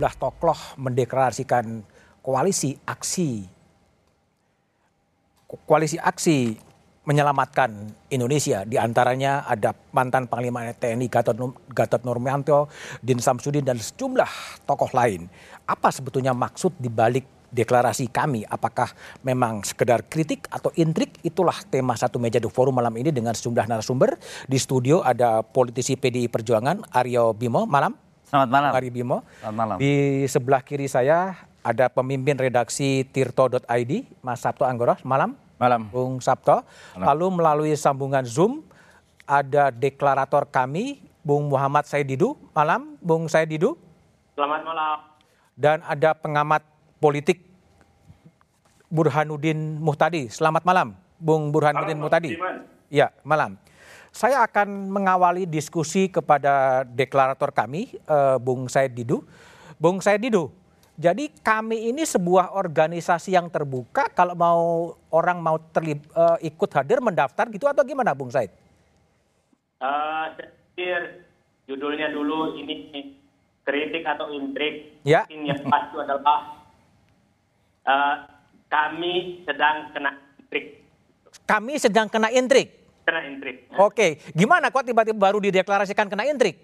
[0.00, 1.84] sejumlah tokoh mendeklarasikan
[2.24, 3.44] koalisi aksi
[5.68, 6.56] koalisi aksi
[7.04, 8.64] menyelamatkan Indonesia.
[8.64, 11.36] Di antaranya ada mantan Panglima TNI Gatot,
[11.68, 12.72] Gatot Nurmantio,
[13.04, 15.28] Din Samsudin dan sejumlah tokoh lain.
[15.68, 18.48] Apa sebetulnya maksud dibalik deklarasi kami?
[18.48, 21.20] Apakah memang sekedar kritik atau intrik?
[21.20, 24.16] Itulah tema satu meja The Forum malam ini dengan sejumlah narasumber.
[24.48, 27.68] Di studio ada politisi PDI Perjuangan Aryo Bimo.
[27.68, 28.09] Malam.
[28.30, 28.70] Selamat malam.
[28.70, 29.18] Aryo Bimo.
[29.42, 29.76] Selamat malam.
[29.82, 31.34] Di sebelah kiri saya
[31.66, 35.02] ada pemimpin redaksi tirto.id, Mas Sabto Anggoros.
[35.02, 35.34] Malam.
[35.58, 35.90] Malam.
[35.90, 36.62] Bung Sabto.
[36.94, 37.06] Malam.
[37.10, 38.62] Lalu melalui sambungan Zoom
[39.26, 42.38] ada deklarator kami, Bung Muhammad Saididu.
[42.54, 43.74] Malam, Bung Saididu.
[44.38, 44.96] Selamat malam.
[45.58, 46.62] Dan ada pengamat
[47.02, 47.42] politik
[48.86, 50.30] Burhanuddin Muhtadi.
[50.30, 52.38] Selamat malam, Bung Burhanuddin Muhtadi.
[52.94, 53.58] Ya, malam.
[54.10, 59.22] Saya akan mengawali diskusi kepada deklarator kami, uh, Bung Saididu.
[59.80, 60.50] Bung Saididu,
[61.00, 67.00] jadi kami ini sebuah organisasi yang terbuka kalau mau orang mau terlib, uh, ikut hadir
[67.00, 68.52] mendaftar gitu atau gimana Bung Said?
[69.80, 70.28] Uh,
[71.64, 73.16] judulnya dulu ini
[73.64, 75.00] kritik atau intrik.
[75.00, 75.24] Ya.
[75.32, 76.40] Yang pasti adalah
[77.88, 78.16] uh,
[78.68, 80.84] kami sedang kena intrik.
[81.48, 82.76] Kami sedang kena intrik.
[83.10, 83.66] Kena intrik.
[83.74, 86.62] Oke, gimana kok tiba-tiba baru dideklarasikan kena intrik?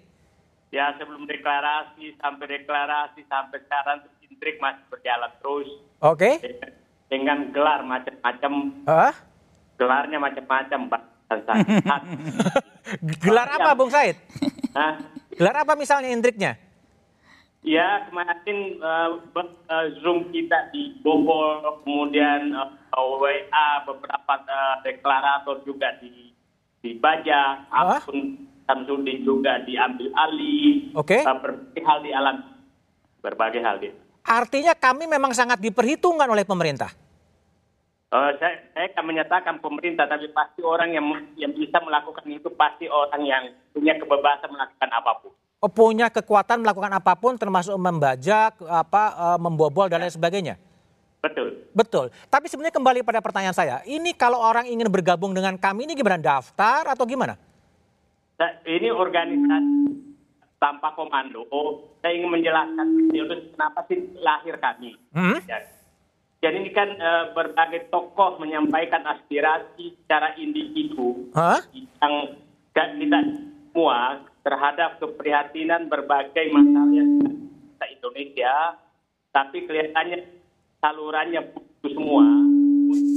[0.71, 5.67] Ya sebelum deklarasi sampai deklarasi sampai sekarang intrik masih berjalan terus.
[5.99, 6.39] Oke.
[6.39, 6.55] Okay.
[7.11, 8.51] Dengan gelar macam-macam.
[8.87, 9.13] Huh?
[9.75, 11.03] Gelarnya macam-macam, Pak.
[13.27, 14.15] gelar apa, Bung Said?
[14.71, 15.03] Hah?
[15.35, 16.55] Gelar apa misalnya intriknya?
[17.67, 25.91] Ya, kemarin uh, uh, Zoom kita di Bogor, kemudian uh, WA beberapa uh, deklarator juga
[25.99, 26.36] di
[26.87, 27.99] di Baja, huh?
[27.99, 30.95] akun Samsudin juga diambil alih.
[30.95, 31.19] Oke.
[31.19, 31.21] Okay.
[31.27, 32.35] Uh, berbagai hal di alam,
[33.19, 33.91] berbagai hal di.
[34.27, 36.91] Artinya kami memang sangat diperhitungkan oleh pemerintah.
[38.07, 41.03] Uh, saya, saya akan menyatakan pemerintah, tapi pasti orang yang
[41.35, 43.43] yang bisa melakukan itu pasti orang yang
[43.75, 45.31] punya kebebasan melakukan apa pun.
[45.57, 50.55] Oh, punya kekuatan melakukan apa pun, termasuk membajak, apa, uh, membobol dan lain sebagainya.
[51.17, 51.47] Betul.
[51.73, 52.05] Betul.
[52.29, 56.21] Tapi sebenarnya kembali pada pertanyaan saya, ini kalau orang ingin bergabung dengan kami ini gimana?
[56.21, 57.35] Daftar atau gimana?
[58.37, 59.97] Nah, ini organisasi
[60.61, 61.45] tanpa komando.
[61.49, 62.87] Oh, saya ingin menjelaskan
[63.53, 64.93] kenapa sih lahir kami.
[65.13, 65.41] Hmm?
[65.49, 65.57] Ya.
[66.37, 71.57] Jadi ini kan e, berbagai tokoh menyampaikan aspirasi secara individu huh?
[71.73, 72.13] yang
[72.77, 73.19] kita
[73.73, 78.53] semua terhadap keprihatinan berbagai masalah yang kita Indonesia,
[79.33, 80.36] tapi kelihatannya
[80.81, 82.25] salurannya putus semua.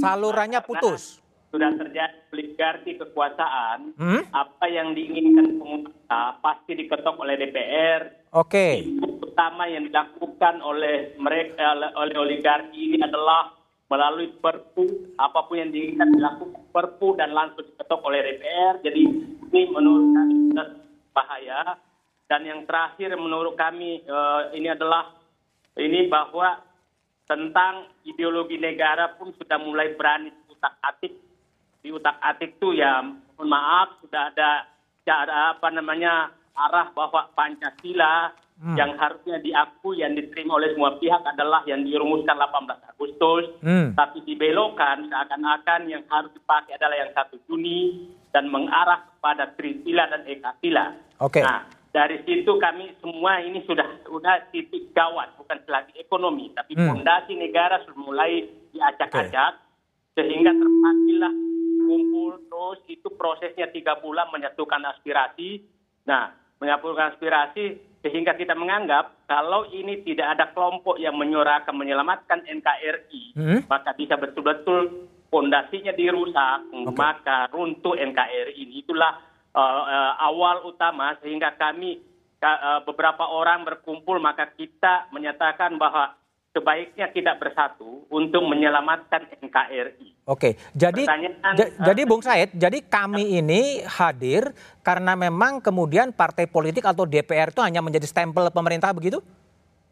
[0.01, 4.21] Salurannya putus sudah terjadi oligarki kekuasaan, hmm?
[4.31, 8.31] apa yang diinginkan pengusaha pasti diketok oleh DPR.
[8.31, 8.47] Oke.
[8.47, 8.73] Okay.
[9.19, 13.51] Utama yang dilakukan oleh mereka oleh oligarki ini adalah
[13.91, 18.75] melalui perpu apa pun yang diinginkan dilakukan perpu dan langsung diketok oleh DPR.
[18.79, 19.01] Jadi
[19.51, 20.35] ini menurut kami
[21.11, 21.75] bahaya.
[22.31, 25.19] Dan yang terakhir menurut kami uh, ini adalah
[25.75, 26.63] ini bahwa
[27.31, 31.15] tentang ideologi negara pun sudah mulai berani utak atik
[31.79, 34.67] di utak atik itu ya mohon maaf sudah ada
[35.07, 38.75] cara apa namanya arah bahwa Pancasila hmm.
[38.75, 43.95] yang harusnya diakui yang diterima oleh semua pihak adalah yang dirumuskan 18 Agustus, hmm.
[43.95, 50.21] tapi dibelokkan seakan-akan yang harus dipakai adalah yang 1 Juni dan mengarah kepada Trisila dan
[50.27, 50.85] Ekasila.
[51.23, 51.39] Oke.
[51.39, 51.43] Okay.
[51.47, 56.87] Nah, dari situ kami semua ini sudah sudah titik gawat bukan lagi ekonomi tapi hmm.
[56.87, 60.15] fondasi negara sudah mulai diacak-acak okay.
[60.15, 61.33] sehingga terpanggillah
[61.91, 65.59] kumpul terus itu prosesnya tiga bulan menyatukan aspirasi.
[66.07, 66.31] Nah,
[66.63, 73.59] menyatukan aspirasi sehingga kita menganggap kalau ini tidak ada kelompok yang menyuarakan menyelamatkan NKRI, hmm?
[73.67, 76.95] maka bisa betul-betul fondasinya dirusak, okay.
[76.95, 78.87] maka runtuh NKRI ini.
[78.87, 79.19] Itulah
[79.55, 81.99] uh, uh, awal utama sehingga kami
[82.43, 86.15] uh, beberapa orang berkumpul maka kita menyatakan bahwa
[86.51, 90.27] sebaiknya kita bersatu untuk menyelamatkan NKRI.
[90.27, 91.07] Oke, jadi
[91.55, 94.51] ja, jadi Bung Said, jadi kami ini hadir
[94.83, 99.23] karena memang kemudian partai politik atau DPR itu hanya menjadi stempel pemerintah begitu?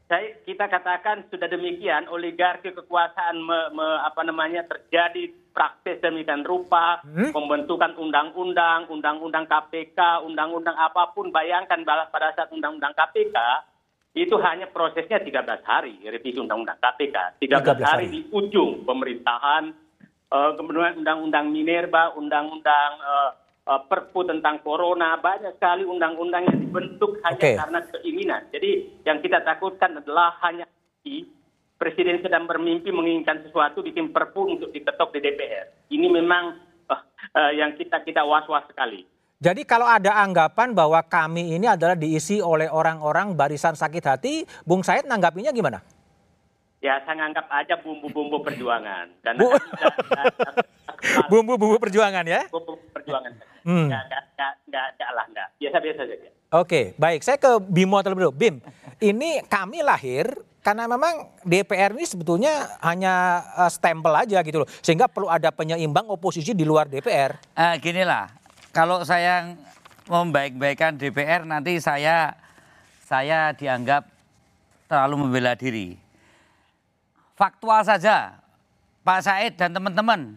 [0.09, 6.97] Saya kita katakan sudah demikian oligarki kekuasaan me, me, apa namanya terjadi praktis demikian rupa
[7.06, 7.29] hmm?
[7.29, 13.38] pembentukan undang-undang, undang-undang KPK, undang-undang apa pun bayangkan pada saat undang-undang KPK
[14.17, 17.45] itu hanya prosesnya 13 hari revisi undang-undang KPK.
[17.45, 17.85] 13, 13 hari.
[17.85, 19.69] hari di ujung pemerintahan,
[20.33, 23.29] uh, kemudian undang-undang Minerba, undang-undang uh,
[23.69, 28.42] uh, perpu tentang corona, banyak sekali undang-undang yang dibentuk hanya karena keinginan.
[28.50, 30.66] Jadi yang kita takutkan adalah hanya
[31.80, 35.66] presiden sedang bermimpi menginginkan sesuatu bikin perpu untuk diketok di DPR.
[35.94, 36.44] Ini memang
[36.89, 37.01] uh,
[37.38, 39.06] uh, yang kita kita was-was sekali.
[39.39, 44.83] Jadi kalau ada anggapan bahwa kami ini adalah diisi oleh orang-orang barisan sakit hati, Bung
[44.83, 45.80] Said nanggapinya gimana?
[46.80, 49.12] Ya saya anggap aja bumbu-bumbu perjuangan.
[49.20, 49.52] Karena Bu-
[51.31, 52.48] Bumbu-bumbu perjuangan ya?
[52.48, 53.31] bumbu perjuangan.
[53.68, 53.92] Hmm.
[53.92, 55.48] Nggak, nggak, nggak, nggak, nggak lah, nggak.
[55.60, 56.30] Biasa-biasa saja.
[56.56, 57.20] Oke, baik.
[57.22, 58.34] Saya ke Bimo terlebih dulu.
[58.34, 58.56] Bim,
[58.98, 64.70] ini kami lahir karena memang DPR ini sebetulnya hanya eh, stempel aja gitu loh.
[64.80, 67.36] Sehingga perlu ada penyeimbang oposisi di luar DPR.
[67.54, 68.31] Eh, ginilah,
[68.72, 69.52] kalau saya
[70.08, 72.34] membaik-baikan DPR nanti saya
[73.04, 74.08] saya dianggap
[74.88, 76.08] terlalu membela diri.
[77.39, 78.36] Faktual saja,
[79.00, 80.36] Pak Said dan teman-teman,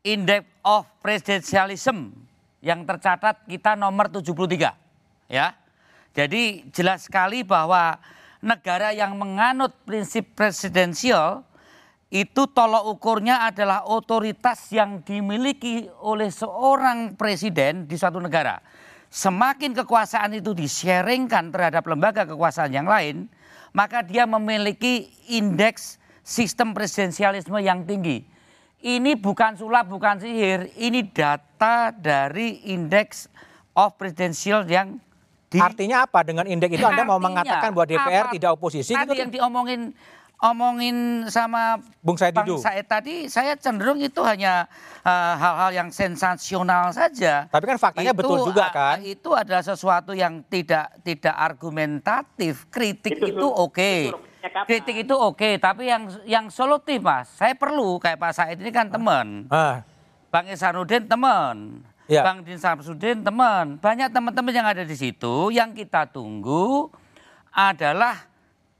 [0.00, 2.16] Index of Presidentialism
[2.64, 4.72] yang tercatat kita nomor 73,
[5.28, 5.52] ya.
[6.16, 8.00] Jadi jelas sekali bahwa
[8.40, 11.44] negara yang menganut prinsip presidensial
[12.08, 18.64] itu tolok ukurnya adalah otoritas yang dimiliki oleh seorang presiden di suatu negara.
[19.12, 23.28] Semakin kekuasaan itu disharingkan terhadap lembaga kekuasaan yang lain,
[23.72, 28.24] maka dia memiliki indeks sistem presidensialisme yang tinggi.
[28.78, 33.26] Ini bukan sulap, bukan sihir, ini data dari indeks
[33.74, 35.02] of presidential yang
[35.48, 38.34] di Artinya apa dengan indeks itu Anda mau mengatakan bahwa DPR apa?
[38.36, 39.16] tidak oposisi Tadi gitu?
[39.16, 39.96] yang diomongin
[40.38, 42.62] omongin sama Bung Said Bang Didu.
[42.62, 44.70] Said tadi saya cenderung itu hanya
[45.02, 47.50] eh, hal-hal yang sensasional saja.
[47.50, 48.96] Tapi kan faktanya betul juga ah, kan?
[49.02, 52.70] Itu adalah sesuatu yang tidak tidak argumentatif.
[52.70, 53.92] Kritik Itu itu, oke.
[54.14, 54.18] itu
[54.48, 54.64] kapan?
[54.64, 57.28] Kritik itu oke, tapi yang yang solutif Mas.
[57.36, 59.46] Saya perlu kayak Pak Said ini kan teman.
[59.50, 59.82] Ah,
[60.30, 61.84] Bang Isanuddin teman.
[62.08, 62.24] Ya.
[62.24, 63.76] Bang Din Samsudin teman.
[63.76, 66.88] Banyak teman-teman yang ada di situ yang kita tunggu
[67.52, 68.24] adalah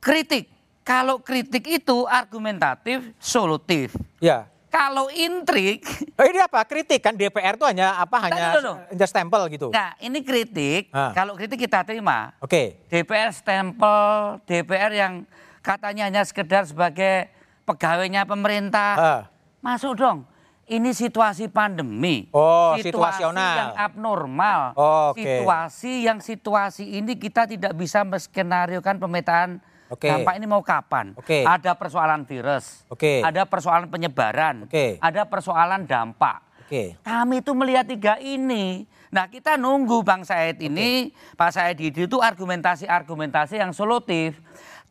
[0.01, 0.58] kritik.
[0.89, 3.93] Kalau kritik itu argumentatif, solutif.
[4.25, 4.49] ya.
[4.69, 5.81] Kalau intrik,
[6.17, 6.61] Oh, ini apa?
[6.65, 8.29] Kritik kan DPR itu hanya apa?
[8.29, 8.53] Hanya
[8.89, 9.69] hanya stempel gitu.
[9.69, 11.13] nah ini kritik, Ah.
[11.13, 12.33] kalau kritik kita terima.
[12.41, 12.77] Oke.
[12.89, 15.13] DPR stempel, DPR yang
[15.61, 17.33] katanya hanya sekedar sebagai
[17.65, 18.93] pegawainya pemerintah.
[18.97, 19.21] Ah.
[19.61, 20.25] Masuk dong.
[20.65, 22.29] Ini situasi pandemi.
[22.29, 23.57] Oh, situasi situasional.
[23.57, 24.61] yang abnormal.
[24.77, 25.21] Oh, oke.
[25.21, 30.09] Situasi yang situasi ini kita tidak bisa menskenariokan pemetaan Oke.
[30.09, 31.17] dampak ini mau kapan.
[31.17, 31.45] Oke.
[31.45, 32.85] Ada persoalan virus.
[32.93, 33.25] Oke.
[33.25, 34.69] Ada persoalan penyebaran.
[34.69, 35.01] Oke.
[35.01, 36.45] Ada persoalan dampak.
[36.69, 37.01] Oke.
[37.01, 38.85] Kami itu melihat tiga ini.
[39.09, 44.37] Nah kita nunggu Bang Said ini, Pak Said Didi itu argumentasi-argumentasi yang solutif.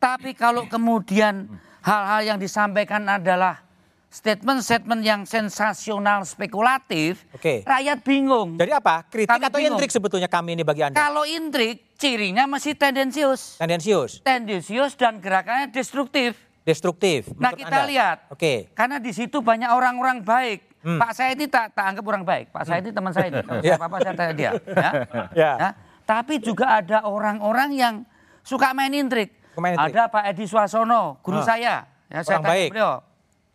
[0.02, 1.46] Tapi kalau kemudian
[1.86, 3.62] hal-hal yang disampaikan adalah
[4.08, 7.62] statement-statement yang sensasional spekulatif, Oke.
[7.62, 8.56] rakyat bingung.
[8.56, 9.04] Jadi apa?
[9.06, 9.76] Kritik Kami atau bingung.
[9.76, 10.96] intrik sebetulnya kami ini bagi Anda?
[10.96, 13.58] Kalau intrik, cirinya masih tendensius.
[13.58, 16.38] Tendensius, Tendensius dan gerakannya destruktif.
[16.62, 17.32] destruktif.
[17.34, 17.88] Nah kita Anda?
[17.88, 18.68] lihat, Oke.
[18.72, 20.68] karena di situ banyak orang-orang baik.
[20.78, 20.94] Hmm.
[20.96, 22.46] Pak saya ini tak, tak anggap orang baik.
[22.48, 23.40] Pak saya ini teman saya ini.
[23.42, 23.74] Kalau Ya.
[23.74, 24.50] apa-apa saya tanya dia.
[24.78, 24.90] Ya.
[25.34, 25.52] Ya.
[25.56, 25.68] Ya.
[26.04, 27.94] Tapi juga ada orang-orang yang
[28.40, 29.32] suka main intrik.
[29.56, 29.90] Main intrik.
[29.90, 31.46] Ada Pak Edi Suasono, guru Ah.
[31.48, 31.74] saya.
[32.06, 32.70] Ya, saya Orang tanya baik.
[32.70, 32.94] beliau.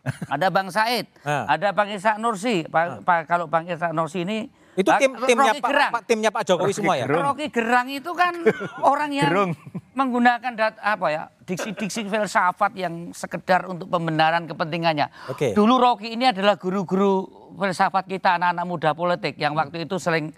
[0.35, 1.45] Ada Bang Said, Ah.
[1.47, 2.65] ada Bang Ishak Nursi.
[2.65, 5.91] Pak, Pak- kalau Bang Ishak Nursi ini Itu tim timnya Rocky Pak, Gerang.
[5.93, 7.05] Pak- timnya Pak Jokowi semua ya?
[7.05, 8.33] Rocky Gerang itu kan
[8.91, 9.53] orang yang
[9.93, 15.13] menggunakan dat, apa ya diksi-diksi filsafat yang sekedar untuk pembenaran kepentingannya.
[15.29, 15.53] Oke.
[15.53, 20.33] Dulu Rocky ini adalah guru-guru filsafat kita anak-anak muda politik yang waktu itu sering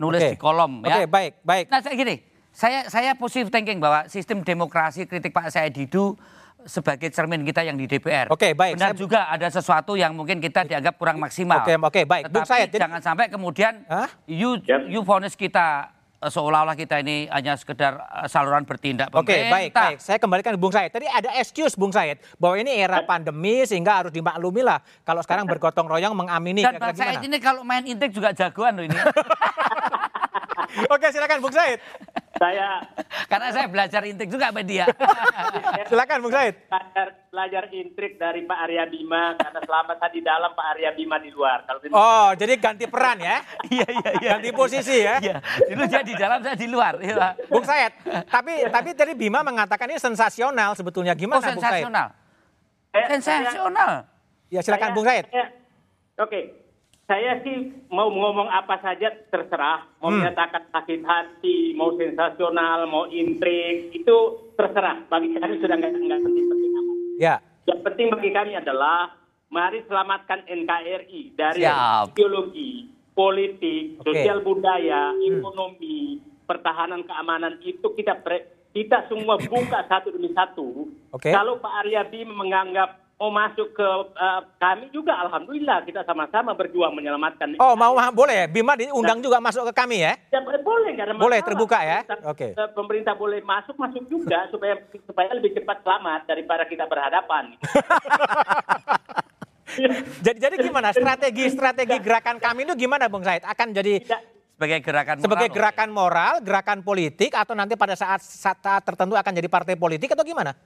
[0.00, 0.32] nulis Oke.
[0.32, 1.08] di kolom Oke, ya.
[1.08, 1.64] baik, baik.
[1.68, 2.16] Nah, saya gini,
[2.52, 6.16] saya saya positive thinking bahwa sistem demokrasi kritik Pak Said Didu
[6.66, 8.26] sebagai cermin kita yang di DPR.
[8.28, 8.74] Oke, baik.
[8.74, 11.62] Benar Saya- juga ada sesuatu yang mungkin kita dianggap kurang maksimal.
[11.62, 12.28] Oke, oke, baik.
[12.28, 14.10] Bung Tetapi Said, jadi- jangan sampai kemudian Hah?
[14.26, 14.84] you Yap.
[14.84, 19.52] you vonis kita eh, seolah-olah kita ini hanya sekedar eh, saluran bertindak Oke, pemerintah.
[19.52, 19.96] baik, baik.
[19.98, 20.90] Saya kembalikan ke Bung Said.
[20.90, 25.46] Tadi ada excuse Bung Said bahwa ini era pandemi sehingga harus dimaklumi lah kalau sekarang
[25.46, 28.98] bergotong royong mengamini Dan Bang Said ini kalau main intrik juga jagoan loh ini.
[30.94, 31.78] Oke, silakan Bung Said.
[32.36, 32.84] Saya
[33.26, 34.84] Karena saya belajar intrik juga sama dia.
[35.88, 36.52] Silakan Bung Said.
[36.68, 41.16] belajar, belajar intrik dari Pak Arya Bima karena selama saya di dalam Pak Arya Bima
[41.16, 41.64] di luar.
[41.64, 43.40] Kalau di- Oh, jadi ganti peran ya?
[43.72, 44.30] Iya, iya, iya.
[44.34, 45.16] Ganti posisi ya?
[45.18, 45.36] Iya.
[45.66, 47.00] Dulu dia di dalam, saya di luar.
[47.00, 47.40] Iya.
[47.46, 47.92] Bung Said,
[48.28, 51.56] tapi tapi tadi Bima mengatakan ini sensasional sebetulnya Oh, gimana Bung Said?
[51.56, 52.08] sensasional.
[52.92, 53.92] Saya- Sensasional.
[54.48, 55.24] Ya silakan saya- Bung Said.
[56.16, 56.40] Oke,
[57.06, 59.86] saya sih mau ngomong apa saja terserah.
[59.98, 60.20] Mau Hmm.
[60.20, 64.16] menyatakan sakit hati, mau sensasional, mau intrik, itu
[64.54, 65.06] terserah.
[65.06, 66.96] Bagi kami sudah nggak nggak penting-penting amat.
[67.16, 67.34] Ya.
[67.64, 69.14] Yang penting bagi kami adalah
[69.46, 72.10] mari selamatkan NKRI dari Siap.
[72.12, 74.12] ideologi politik, Oke.
[74.12, 78.44] sosial budaya, ekonomi, pertahanan keamanan itu kita pre-
[78.74, 80.90] kita semua buka satu demi satu.
[81.14, 81.30] Oke.
[81.30, 86.92] Kalau Pak Arya Bima menganggap mau masuk ke eh, kami juga, alhamdulillah kita sama-sama berjuang
[86.92, 87.56] menyelamatkan.
[87.56, 88.46] Oh, mau boleh ya?
[88.46, 90.20] Bima diundang juga masuk ke kami ya?
[90.28, 91.24] Ya, boleh nggak ada masalah.
[91.24, 91.98] Boleh, terbuka ya?
[92.28, 92.52] Oke.
[92.52, 94.76] eh, Pemerintah boleh masuk masuk juga supaya
[95.08, 97.44] supaya lebih cepat selamat daripada kita berhadapan.
[100.24, 103.44] Jadi jadi gimana strategi strategi gerakan kami itu gimana Bung Said?
[103.44, 104.22] Akan jadi Tidak
[104.56, 105.56] Sebagai gerakan sebagai moral.
[105.60, 110.24] gerakan moral, gerakan politik atau nanti pada saat saat tertentu akan jadi partai politik atau
[110.24, 110.56] gimana?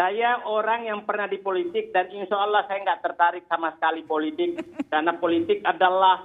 [0.00, 4.56] Saya orang yang pernah di politik dan insya Allah saya nggak tertarik sama sekali politik
[4.92, 6.24] karena politik adalah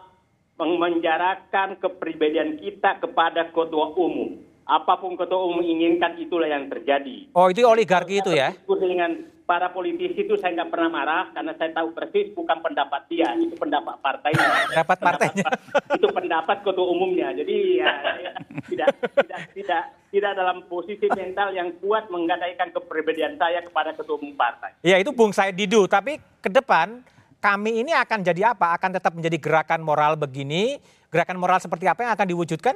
[0.55, 4.39] memenjarakan kepribadian kita kepada ketua umum.
[4.63, 7.27] Apa pun ketua umum inginkan itulah yang terjadi.
[7.35, 8.55] Oh, itu oligarki itu ya?
[8.63, 13.29] Dengan para politisi itu saya nggak pernah marah karena saya tahu persis bukan pendapat dia,
[13.37, 14.45] itu pendapat partainya.
[14.73, 15.47] Pendapat partainya.
[16.01, 17.29] itu pendapat ketua umumnya.
[17.37, 17.93] Jadi ya,
[18.25, 18.31] ya,
[18.65, 18.87] tidak
[19.21, 24.73] tidak tidak tidak dalam posisi mental yang kuat menggadaikan kepribadian saya kepada ketua umum partai.
[24.81, 27.05] Ya itu Bung Said Didu, tapi ke depan
[27.37, 28.73] kami ini akan jadi apa?
[28.73, 30.81] Akan tetap menjadi gerakan moral begini?
[31.13, 32.75] Gerakan moral seperti apa yang akan diwujudkan?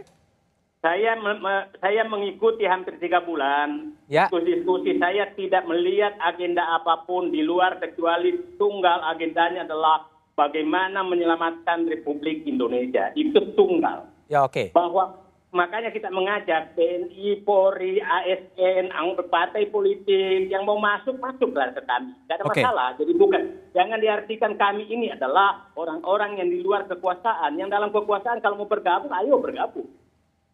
[0.80, 4.32] Saya me- me- saya mengikuti hampir tiga bulan Ya.
[4.32, 10.08] diskusi saya tidak melihat agenda apa pun di luar kecuali tunggal agendanya adalah
[10.40, 14.72] bagaimana menyelamatkan Republik Indonesia itu tunggal Ya oke.
[14.72, 15.20] bahwa
[15.52, 22.16] makanya kita mengajak TNI, Polri, ASN, anggota partai politik yang mau masuk masuklah ke kami,
[22.24, 22.62] tidak ada Oke.
[22.64, 22.90] masalah.
[22.96, 23.42] Jadi bukan
[23.76, 28.70] jangan diartikan kami ini adalah orang-orang yang di luar kekuasaan, yang dalam kekuasaan kalau mau
[28.72, 29.92] bergabung, ayo bergabung.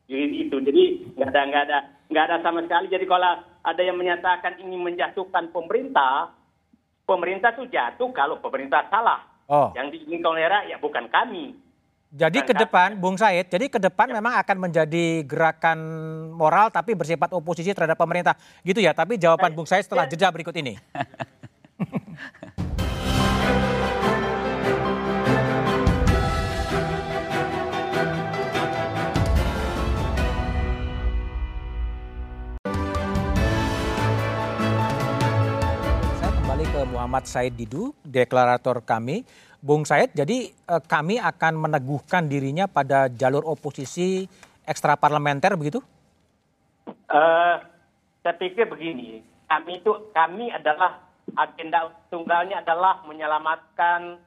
[0.06, 0.84] Jadi itu, jadi
[1.18, 1.78] nggak ada nggak ada
[2.14, 2.88] nggak ada sama sekali.
[2.94, 6.30] Jadi kalau ada yang menyatakan ingin menjatuhkan pemerintah,
[7.10, 9.26] pemerintah itu jatuh kalau pemerintah salah.
[9.50, 9.74] Oh.
[9.74, 11.58] Yang diinginkan oleh rakyat bukan kami.
[12.16, 15.80] Jadi ke depan, Bung Said, jadi ke depan memang akan menjadi gerakan
[16.32, 18.40] moral tapi bersifat oposisi terhadap pemerintah.
[18.64, 20.80] Gitu ya, tapi jawaban Bung Said setelah jeda berikut ini.
[37.16, 39.24] Muhammad Said Didu, deklarator kami.
[39.64, 44.28] Bung Said, jadi eh, kami akan meneguhkan dirinya pada jalur oposisi
[44.68, 45.80] ekstra parlementer begitu?
[46.92, 47.56] Eh,
[48.20, 51.08] saya pikir begini, kami itu kami adalah
[51.40, 54.20] agenda tunggalnya adalah menyelamatkan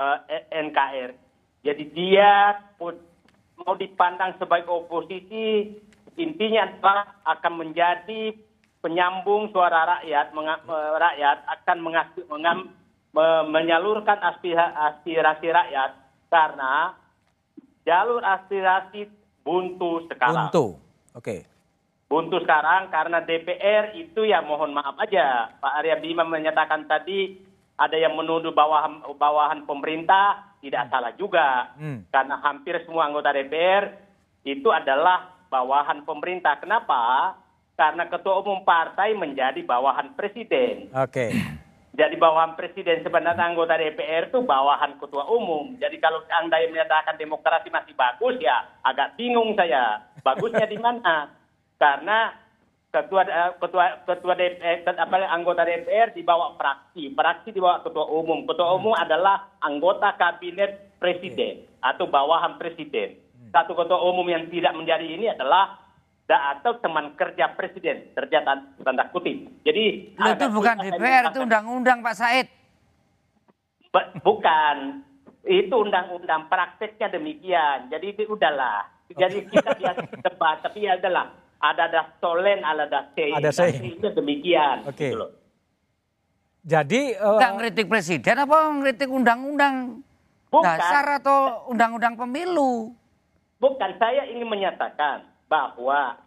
[0.00, 1.12] eh, NKR.
[1.60, 2.56] Jadi dia
[3.60, 5.76] mau dipandang sebagai oposisi,
[6.16, 8.32] intinya adalah akan menjadi
[8.88, 12.72] penyambung suara rakyat, menga- eh, rakyat akan mengas- mengam-
[13.12, 15.92] me- menyalurkan aspira- aspirasi rakyat
[16.26, 16.96] karena
[17.84, 19.04] jalur aspirasi
[19.44, 20.66] buntu sekarang Buntu.
[21.12, 21.44] Oke.
[22.08, 27.36] buntu sekarang karena DPR itu ya mohon maaf aja Pak Arya Bima menyatakan tadi
[27.76, 32.08] ada yang menuduh bawahan bawahan pemerintah tidak salah juga Hmm.
[32.08, 33.92] karena hampir semua anggota DPR
[34.42, 36.56] itu adalah bawahan pemerintah.
[36.56, 37.36] Kenapa?
[37.78, 40.90] Karena ketua umum partai menjadi bawahan presiden.
[40.90, 41.30] Oke.
[41.94, 45.78] Jadi bawahan presiden sebenarnya anggota DPR itu bawahan ketua umum.
[45.78, 50.02] Jadi kalau anda yang menyatakan demokrasi masih bagus ya agak bingung saya.
[50.26, 51.30] Bagusnya di mana?
[51.78, 52.34] Karena
[52.94, 58.46] ketua eh, ketua ketua DPR apa anggota DPR dibawa fraksi, fraksi dibawa ketua umum.
[58.46, 63.18] Ketua umum adalah anggota kabinet presiden atau bawahan presiden.
[63.50, 65.87] Satu ketua umum yang tidak menjadi ini adalah da-
[66.28, 69.48] atau teman kerja presiden, kerja tan- tanda kutip.
[69.64, 72.46] Jadi Loh, itu agak bukan DPR, itu undang-undang Pak Said.
[74.20, 74.76] Bukan
[75.48, 81.88] itu undang-undang prakteknya demikian jadi itu udahlah jadi kita biasa debat tapi ya adalah ada
[81.88, 83.96] das solen ada das sei Ada sei.
[83.96, 85.08] itu demikian Oke.
[85.08, 85.30] gitu loh.
[86.68, 90.04] Jadi Enggak ngeritik presiden apa ngeritik undang-undang
[90.52, 92.92] dasar atau undang-undang pemilu?
[93.58, 96.20] bukan saya ingin menyatakan bahwa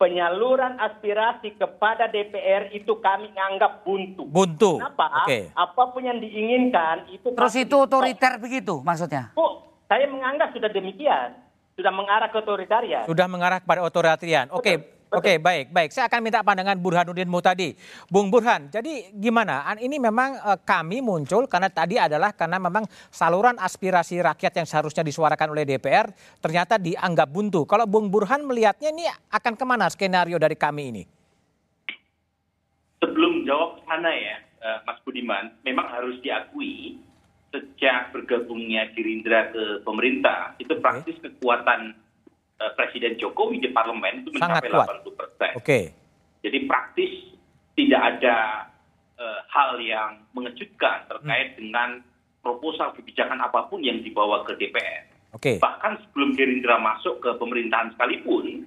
[0.00, 4.80] penyaluran aspirasi kepada DPR itu kami anggap buntu buntu.
[4.80, 5.52] kenapa Oke.
[5.52, 9.32] apa pun yang diinginkan itu Terus itu otoriter begitu maksudnya?
[9.36, 11.36] Bu, saya menganggap sudah demikian
[11.76, 14.52] sudah mengarah ke otoritarian Sudah mengarah kepada otoritarian.
[14.52, 14.99] Oke.
[15.10, 15.90] Oke, baik, baik.
[15.90, 17.74] Saya akan minta pandangan Burhanuddin Mutadi.
[18.06, 19.66] Bung Burhan, jadi gimana?
[19.66, 24.66] An- Ini memang eh, kami muncul karena tadi adalah karena memang saluran aspirasi rakyat yang
[24.70, 26.06] seharusnya disuarakan oleh DPR
[26.38, 27.66] ternyata dianggap buntu.
[27.66, 31.04] Kalau Bung Burhan melihatnya ini akan ke mana skenario dari kami ini?
[33.00, 37.00] sebelum jawab sana ya, eh, Mas Budiman, memang harus diakui
[37.50, 41.98] sejak bergabungnya Gerindra ke pemerintah itu praktis kekuatan
[42.76, 45.50] Presiden Jokowi di parlemen itu mencapai 80 persen.
[45.56, 45.80] Oke.
[46.44, 47.12] Jadi praktis
[47.72, 48.68] tidak ada
[49.16, 51.58] uh, hal yang mengejutkan terkait hmm.
[51.60, 51.88] dengan
[52.44, 55.08] proposal kebijakan apa pun yang dibawa ke DPR.
[55.32, 55.56] Oke.
[55.62, 58.66] Bahkan sebelum Gerindra masuk ke pemerintahan sekalipun,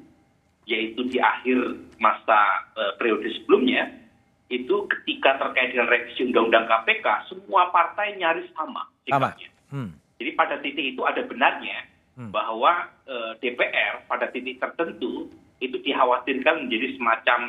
[0.66, 3.92] yaitu di akhir masa uh, periode sebelumnya,
[4.48, 9.50] itu ketika terkait dengan revisi undang-undang KPK, semua partai nyaris sama sikapnya.
[9.74, 9.92] Hmm.
[10.22, 11.93] Jadi pada titik itu ada benarnya.
[12.14, 17.40] Bahwa e, eh, DPR pada titik tertentu itu dikhawatirkan menjadi semacam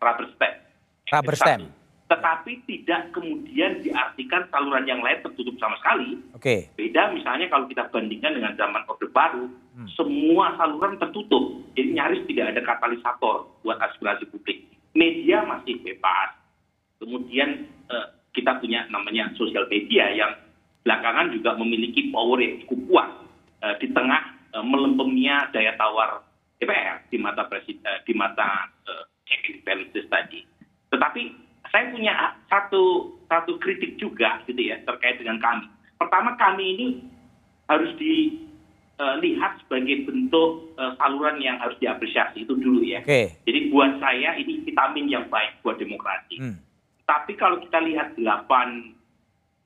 [0.00, 0.56] rubber stamp.
[1.12, 1.64] Rubber stamp.
[2.04, 6.20] Tetapi tidak kemudian diartikan saluran yang lain tertutup sama sekali.
[6.36, 6.40] Oke.
[6.40, 6.60] Okay.
[6.76, 9.88] Beda misalnya kalau kita bandingkan dengan zaman Orde Baru, hmm.
[9.96, 11.64] semua saluran tertutup.
[11.74, 14.68] Jadi nyaris tidak ada katalisator buat aspirasi publik.
[14.94, 16.44] Media masih bebas,
[17.04, 20.32] Kemudian uh, kita punya namanya sosial media yang
[20.86, 23.08] belakangan juga memiliki power yang cukup kuat
[23.64, 26.20] uh, di tengah uh, melempemnya daya tawar
[26.60, 30.44] DPR di mata presiden uh, di mata uh, check and balances tadi.
[30.92, 31.22] Tetapi
[31.72, 32.14] saya punya
[32.52, 35.66] satu satu kritik juga gitu ya terkait dengan kami.
[35.96, 36.88] Pertama kami ini
[37.64, 43.00] harus dilihat sebagai bentuk uh, saluran yang harus diapresiasi itu dulu ya.
[43.02, 43.40] Okay.
[43.48, 46.36] Jadi buat saya ini vitamin yang baik buat demokrasi.
[46.38, 46.60] Hmm.
[47.04, 48.94] Tapi kalau kita lihat delapan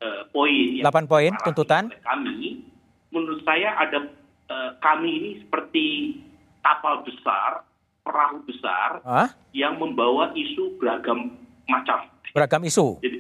[0.03, 2.67] uh, poin, delapan poin tuntutan kami,
[3.19, 4.07] menurut saya ada
[4.49, 5.87] uh, kami ini seperti
[6.63, 7.67] kapal besar,
[8.07, 9.29] perahu besar Hah?
[9.53, 11.35] yang membawa isu beragam
[11.69, 12.09] macam.
[12.33, 12.99] Beragam isu.
[13.03, 13.19] Jadi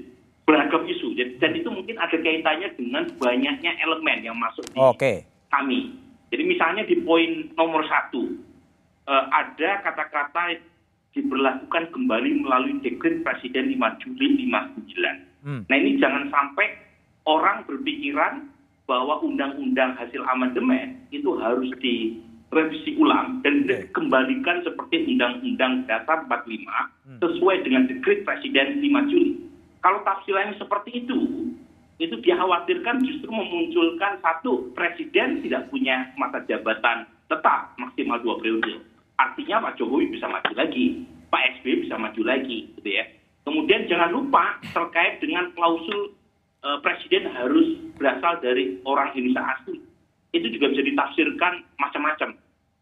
[0.49, 1.12] beragam isu.
[1.12, 5.28] Jadi, dan itu mungkin ada kaitannya dengan banyaknya elemen yang masuk di okay.
[5.52, 5.93] kami.
[6.33, 8.37] Jadi misalnya di poin nomor satu
[9.09, 10.61] uh, ada kata-kata
[11.17, 15.44] diberlakukan kembali melalui dekret Presiden 5 Juli 59.
[15.44, 15.62] Hmm.
[15.68, 16.68] Nah ini jangan sampai
[17.25, 18.49] orang berpikiran
[18.88, 27.18] bahwa undang-undang hasil amandemen itu harus direvisi ulang dan dikembalikan seperti undang-undang dasar 45 hmm.
[27.20, 29.33] sesuai dengan dekret Presiden 5 Juli.
[29.85, 31.18] Kalau tafsirannya seperti itu,
[32.01, 38.83] itu dikhawatirkan justru memunculkan satu presiden tidak punya masa jabatan tetap maksimal dua periode
[39.18, 43.05] artinya Pak Jokowi bisa maju lagi, Pak SBY bisa maju lagi, gitu ya.
[43.42, 46.14] Kemudian jangan lupa terkait dengan klausul
[46.62, 49.79] e, presiden harus berasal dari orang Indonesia asli.
[50.35, 52.37] Itu juga bisa ditafsirkan macam-macam.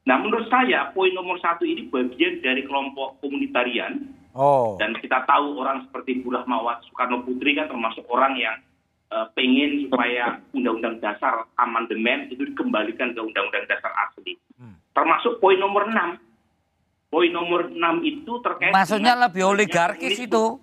[0.06, 4.12] Nah menurut saya poin nomor satu ini bagian dari kelompok komunitarian.
[4.36, 4.76] Oh.
[4.76, 8.56] Dan kita tahu orang seperti Bu Rahmawati Soekarno Putri kan termasuk orang yang
[9.08, 14.36] uh, pengen supaya undang-undang dasar amandemen itu dikembalikan ke undang-undang dasar asli.
[14.60, 14.76] Hmm.
[14.92, 16.20] Termasuk poin nomor 6
[17.10, 20.60] poin nomor 6 itu terkait Maksudnya lebih oligarkis itu,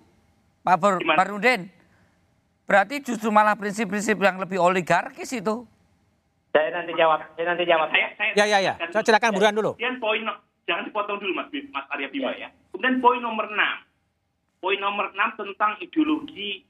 [0.62, 0.76] Pak
[1.18, 1.66] Barudin.
[2.64, 5.68] Berarti justru malah prinsip-prinsip yang lebih oligarkis itu.
[6.54, 7.20] Saya nanti jawab.
[7.36, 7.88] Saya nanti jawab.
[7.90, 8.74] Saya, saya, ya, ya, ya.
[8.88, 9.76] Saya silakan Burhan dulu.
[9.76, 10.22] Kemudian poin,
[10.64, 12.46] jangan dipotong dulu Mas, Mas Arya Bima ya.
[12.46, 12.48] ya.
[12.72, 13.58] Kemudian poin nomor 6.
[14.62, 16.64] Poin nomor 6 tentang ideologi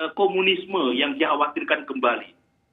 [0.00, 2.30] eh, komunisme yang dikhawatirkan kembali.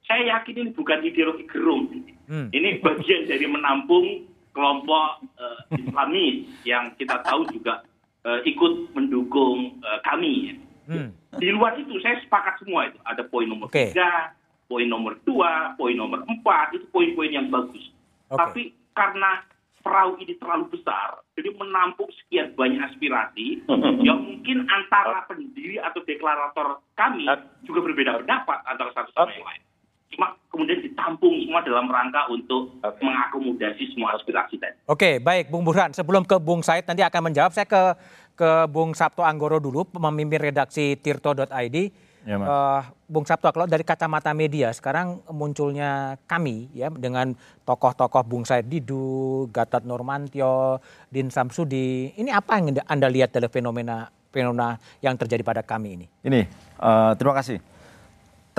[0.07, 1.85] Saya yakin ini bukan ideologi gerung.
[2.29, 2.47] Hmm.
[2.53, 7.85] Ini bagian dari menampung kelompok uh, Islamis yang kita tahu juga
[8.25, 10.57] uh, ikut mendukung uh, kami.
[10.89, 11.13] Hmm.
[11.37, 12.97] Di luar itu saya sepakat semua itu.
[13.05, 13.93] Ada poin nomor okay.
[13.93, 14.33] tiga,
[14.65, 17.93] poin nomor dua, poin nomor empat itu poin-poin yang bagus.
[18.29, 18.37] Okay.
[18.37, 18.61] Tapi
[18.97, 19.45] karena
[19.85, 23.63] perahu ini terlalu besar, jadi menampung sekian banyak aspirasi
[24.07, 27.29] yang mungkin antara pendiri atau deklarator kami
[27.63, 29.63] juga berbeda pendapat antara satu sama yang lain
[30.09, 33.05] cuma kemudian ditampung semua dalam rangka untuk okay.
[33.05, 34.77] mengakomodasi semua aspirasi tadi.
[34.89, 35.93] Oke, baik Bung Burhan.
[35.93, 37.93] Sebelum ke Bung Said nanti akan menjawab, saya ke
[38.39, 42.07] ke Bung Sabto Anggoro dulu, pemimpin redaksi tirto.id.
[42.23, 47.35] Ya, uh, Bung Sabto, kalau dari kacamata media sekarang munculnya kami ya dengan
[47.67, 50.79] tokoh-tokoh Bung Said Didu, Gatot Nurmantio,
[51.11, 56.05] Din Samsudi, ini apa yang Anda lihat dari fenomena fenomena yang terjadi pada kami ini?
[56.23, 56.41] Ini,
[56.79, 57.59] uh, terima kasih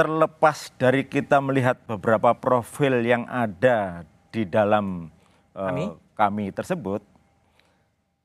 [0.01, 5.13] terlepas dari kita melihat beberapa profil yang ada di dalam
[5.53, 5.85] uh, kami?
[6.17, 7.05] kami tersebut,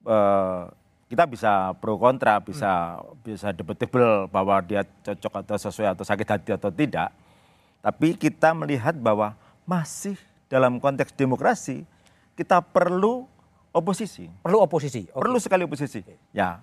[0.07, 0.71] uh,
[1.05, 3.21] kita bisa pro kontra, bisa hmm.
[3.21, 7.13] bisa debatable bahwa dia cocok atau sesuai atau sakit hati atau tidak.
[7.85, 9.37] Tapi kita melihat bahwa
[9.69, 10.17] masih
[10.49, 11.85] dalam konteks demokrasi
[12.33, 13.29] kita perlu
[13.69, 14.27] oposisi.
[14.41, 15.05] Perlu oposisi.
[15.05, 15.13] Okay.
[15.13, 16.01] Perlu sekali oposisi.
[16.33, 16.59] Ya,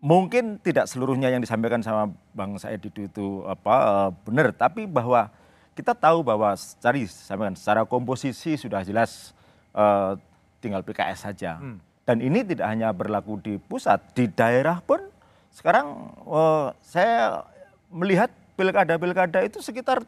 [0.00, 5.28] mungkin tidak seluruhnya yang disampaikan sama Bang Said itu, itu apa benar, tapi bahwa
[5.72, 9.32] kita tahu bahwa cari sampaikan secara komposisi sudah jelas
[9.72, 10.16] uh,
[10.60, 11.58] tinggal PKS saja.
[11.58, 11.80] Hmm.
[12.12, 15.00] Dan ini tidak hanya berlaku di pusat, di daerah pun
[15.48, 17.40] sekarang uh, saya
[17.88, 20.04] melihat pilkada-pilkada itu sekitar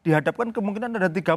[0.00, 1.36] dihadapkan kemungkinan ada 30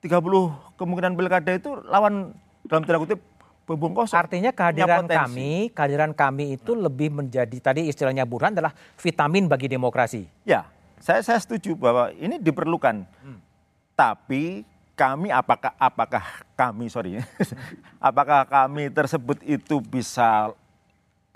[0.00, 2.32] 30 kemungkinan pilkada itu lawan
[2.64, 3.20] dalam tanda kutip
[3.68, 4.16] kosong.
[4.16, 10.24] Artinya kehadiran kami, kehadiran kami itu lebih menjadi tadi istilahnya Burhan adalah vitamin bagi demokrasi.
[10.48, 10.72] Ya,
[11.04, 13.04] saya saya setuju bahwa ini diperlukan.
[13.04, 13.44] Hmm.
[13.92, 14.64] Tapi
[14.96, 16.24] kami apakah apakah
[16.56, 17.20] kami sorry
[18.08, 20.56] apakah kami tersebut itu bisa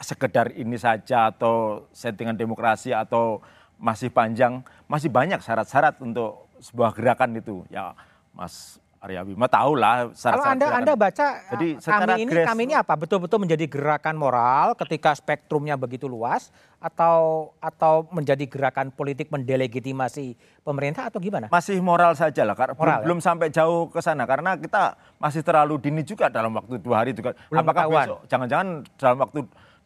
[0.00, 3.44] sekedar ini saja atau settingan demokrasi atau
[3.76, 4.64] masih panjang?
[4.88, 7.64] Masih banyak syarat-syarat untuk sebuah gerakan itu.
[7.68, 7.92] Ya
[8.32, 10.12] Mas Arya Bima tahu lah.
[10.12, 10.80] Kalau anda gerakan.
[10.84, 16.04] anda baca Jadi, kami ini kami ini apa betul-betul menjadi gerakan moral ketika spektrumnya begitu
[16.04, 21.48] luas atau atau menjadi gerakan politik mendelegitimasi pemerintah atau gimana?
[21.48, 23.24] Masih moral saja lah karena moral, belum, ya?
[23.24, 27.32] sampai jauh ke sana karena kita masih terlalu dini juga dalam waktu dua hari juga.
[27.48, 28.04] Belum Apakah ketahuan.
[28.04, 28.68] besok jangan-jangan
[29.00, 29.38] dalam waktu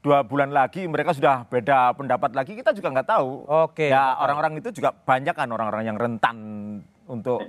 [0.02, 3.46] dua bulan lagi mereka sudah beda pendapat lagi kita juga nggak tahu.
[3.46, 3.94] Oke.
[3.94, 6.36] Ya orang-orang itu juga banyak kan orang-orang yang rentan
[7.06, 7.40] untuk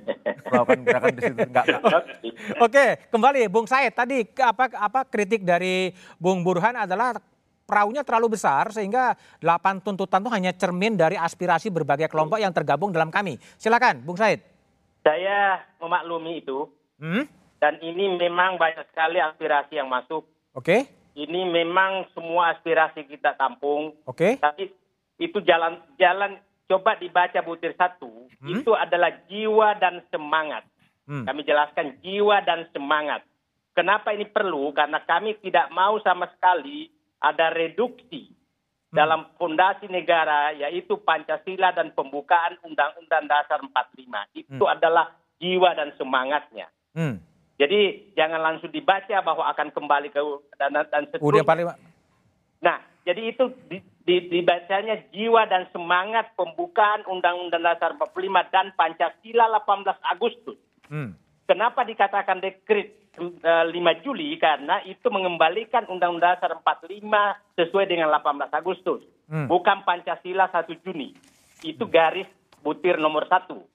[0.51, 1.39] melakukan gerakan di situ.
[1.47, 2.03] Enggak, enggak.
[2.65, 7.15] Oke, kembali Bung Said tadi apa apa kritik dari Bung Burhan adalah
[7.65, 12.93] perahunya terlalu besar sehingga delapan tuntutan itu hanya cermin dari aspirasi berbagai kelompok yang tergabung
[12.93, 13.41] dalam kami.
[13.57, 14.39] Silakan, Bung Said.
[15.01, 16.69] Saya memaklumi itu.
[17.01, 17.25] Hmm?
[17.57, 20.25] Dan ini memang banyak sekali aspirasi yang masuk.
[20.53, 20.85] Oke.
[21.15, 23.95] Ini memang semua aspirasi kita tampung.
[24.05, 24.37] Oke.
[24.37, 24.43] Okay.
[24.43, 24.69] Tapi
[25.17, 28.61] itu jalan jalan coba dibaca butir satu, hmm?
[28.61, 30.65] itu adalah jiwa dan semangat.
[31.05, 31.25] Hmm.
[31.25, 33.21] Kami jelaskan jiwa dan semangat.
[33.77, 34.73] Kenapa ini perlu?
[34.73, 36.89] Karena kami tidak mau sama sekali
[37.21, 38.95] ada reduksi hmm.
[38.95, 44.33] dalam fondasi negara yaitu Pancasila dan pembukaan Undang-Undang Dasar 45.
[44.33, 44.73] Itu hmm.
[44.73, 46.67] adalah jiwa dan semangatnya.
[46.97, 47.21] Hmm.
[47.55, 50.19] Jadi jangan langsung dibaca bahwa akan kembali ke
[50.59, 51.23] dan, dan seterusnya.
[52.59, 60.13] Nah, jadi itu di, dibacanya jiwa dan semangat pembukaan Undang-Undang Dasar 45 dan Pancasila 18
[60.13, 60.57] Agustus.
[60.85, 61.17] Hmm.
[61.49, 64.37] Kenapa dikatakan dekret 5 eh, Juli?
[64.37, 67.01] Karena itu mengembalikan Undang-Undang Dasar 45
[67.57, 69.01] sesuai dengan 18 Agustus.
[69.25, 69.49] Hmm.
[69.49, 71.17] Bukan Pancasila 1 Juni.
[71.65, 72.29] Itu garis
[72.61, 73.65] butir nomor satu.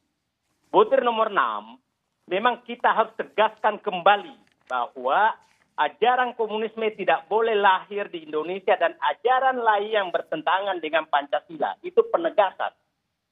[0.71, 4.39] Butir nomor 6 memang kita harus tegaskan kembali
[4.71, 5.35] bahwa
[5.81, 11.81] ajaran komunisme tidak boleh lahir di Indonesia dan ajaran lain yang bertentangan dengan Pancasila.
[11.81, 12.77] Itu penegasan.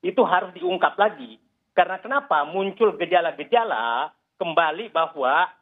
[0.00, 1.36] Itu harus diungkap lagi.
[1.76, 2.48] Karena kenapa?
[2.48, 5.52] Muncul gejala-gejala kembali bahwa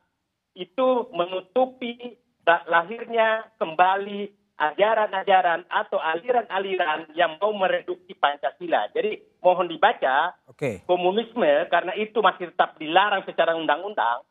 [0.54, 8.88] itu menutupi lahirnya kembali ajaran-ajaran atau aliran-aliran yang mau mereduksi Pancasila.
[8.94, 10.80] Jadi mohon dibaca okay.
[10.88, 14.24] komunisme karena itu masih tetap dilarang secara undang-undang,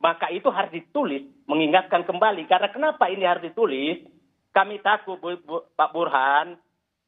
[0.00, 2.44] maka itu harus ditulis, mengingatkan kembali.
[2.46, 4.04] Karena kenapa ini harus ditulis?
[4.52, 6.56] Kami takut Bu, Bu, Pak Burhan,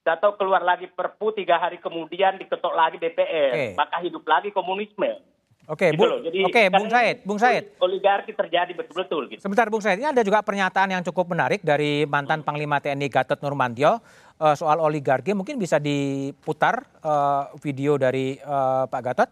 [0.09, 3.72] atau keluar lagi perpu tiga hari kemudian diketok lagi DPR, okay.
[3.77, 5.20] maka hidup lagi komunisme.
[5.68, 7.77] Oke, gitu Bu, oke, Bung Said, Bung Said.
[7.77, 9.29] Oligarki terjadi betul-betul.
[9.29, 9.44] Gitu.
[9.44, 10.01] Sebentar, Bung Said.
[10.01, 14.01] Ini ada juga pernyataan yang cukup menarik dari mantan Panglima TNI Gatot Nurmantio
[14.40, 15.37] uh, soal oligarki.
[15.37, 19.29] Mungkin bisa diputar uh, video dari uh, Pak Gatot.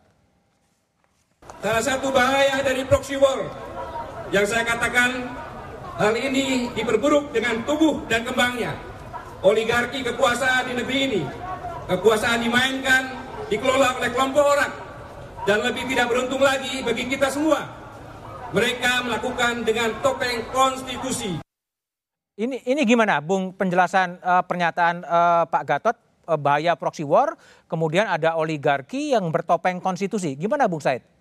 [1.57, 3.41] Salah satu bahaya dari proxy war
[4.29, 5.25] yang saya katakan
[5.97, 8.77] hal ini diperburuk dengan tubuh dan kembangnya.
[9.41, 11.23] Oligarki kekuasaan di negeri ini,
[11.89, 13.03] kekuasaan dimainkan,
[13.49, 14.73] dikelola oleh kelompok orang
[15.49, 17.65] dan lebih tidak beruntung lagi bagi kita semua.
[18.53, 21.41] Mereka melakukan dengan topeng konstitusi.
[22.37, 25.97] Ini ini gimana, Bung penjelasan uh, pernyataan uh, Pak Gatot
[26.29, 27.33] uh, bahaya proxy war,
[27.65, 30.37] kemudian ada oligarki yang bertopeng konstitusi.
[30.37, 31.16] Gimana, Bung Said?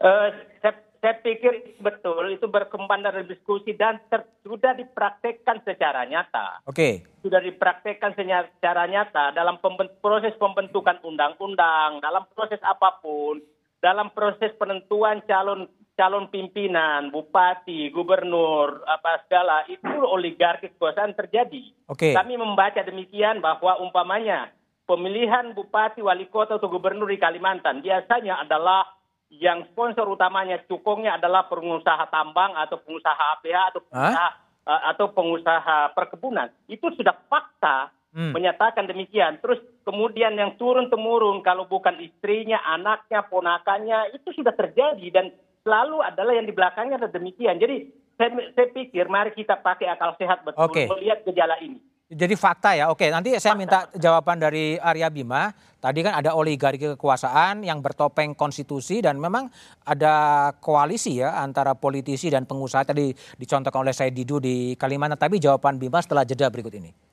[0.00, 6.64] Saya, saya pikir betul itu berkembang dari diskusi dan ter, sudah dipraktekkan secara nyata.
[6.64, 7.04] Oke.
[7.04, 7.20] Okay.
[7.20, 13.44] Sudah dipraktekkan secara nyata dalam pembent, proses pembentukan undang-undang, dalam proses apa pun,
[13.84, 15.68] dalam proses penentuan calon
[16.00, 21.76] calon pimpinan, bupati, gubernur, apa segala itu oligarki kekuasaan terjadi.
[21.92, 22.12] Oke.
[22.12, 22.14] Okay.
[22.16, 24.48] Kami membaca demikian bahwa umpamanya
[24.88, 28.99] pemilihan bupati, wali kota atau gubernur di Kalimantan biasanya adalah
[29.30, 34.28] yang sponsor utamanya cukongnya adalah pengusaha tambang atau pengusaha APH atau pengusaha,
[34.66, 36.50] uh, atau pengusaha perkebunan.
[36.66, 38.34] Itu sudah fakta hmm.
[38.34, 39.38] menyatakan demikian.
[39.38, 45.26] Terus kemudian yang turun temurun kalau bukan istrinya, anaknya, ponakannya itu sudah terjadi dan
[45.62, 47.62] selalu adalah yang di belakangnya ada demikian.
[47.62, 47.86] Jadi
[48.18, 50.90] saya, saya pikir mari kita pakai akal sehat betul okay.
[50.90, 51.80] melihat gejala ini.
[52.10, 53.06] Jadi fakta ya, oke.
[53.06, 55.54] Nanti saya minta jawaban dari Arya Bima.
[55.78, 59.46] Tadi kan ada oligarki kekuasaan yang bertopeng konstitusi dan memang
[59.86, 65.22] ada koalisi ya antara politisi dan pengusaha tadi dicontohkan oleh saya Didu di Kalimantan.
[65.22, 67.09] Tapi jawaban Bima setelah jeda berikut ini.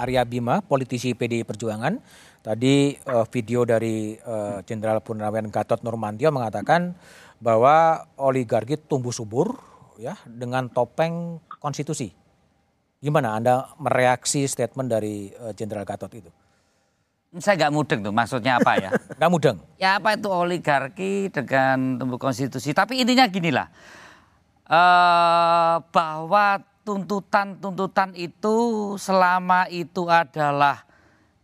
[0.00, 2.00] Arya Bima, politisi PDI Perjuangan.
[2.40, 4.16] Tadi uh, video dari
[4.64, 6.96] Jenderal uh, Purnawirawan Gatot Nurmantio mengatakan
[7.36, 9.60] bahwa oligarki tumbuh subur
[10.00, 12.16] ya dengan topeng konstitusi.
[13.04, 16.32] Gimana Anda mereaksi statement dari Jenderal uh, Gatot itu?
[17.38, 18.90] Saya nggak mudeng tuh maksudnya apa ya?
[19.20, 19.56] Nggak mudeng?
[19.78, 22.74] Ya apa itu oligarki dengan tumbuh konstitusi.
[22.74, 23.70] Tapi intinya ginilah.
[24.66, 28.56] Uh, bahwa tuntutan-tuntutan itu
[28.96, 30.82] selama itu adalah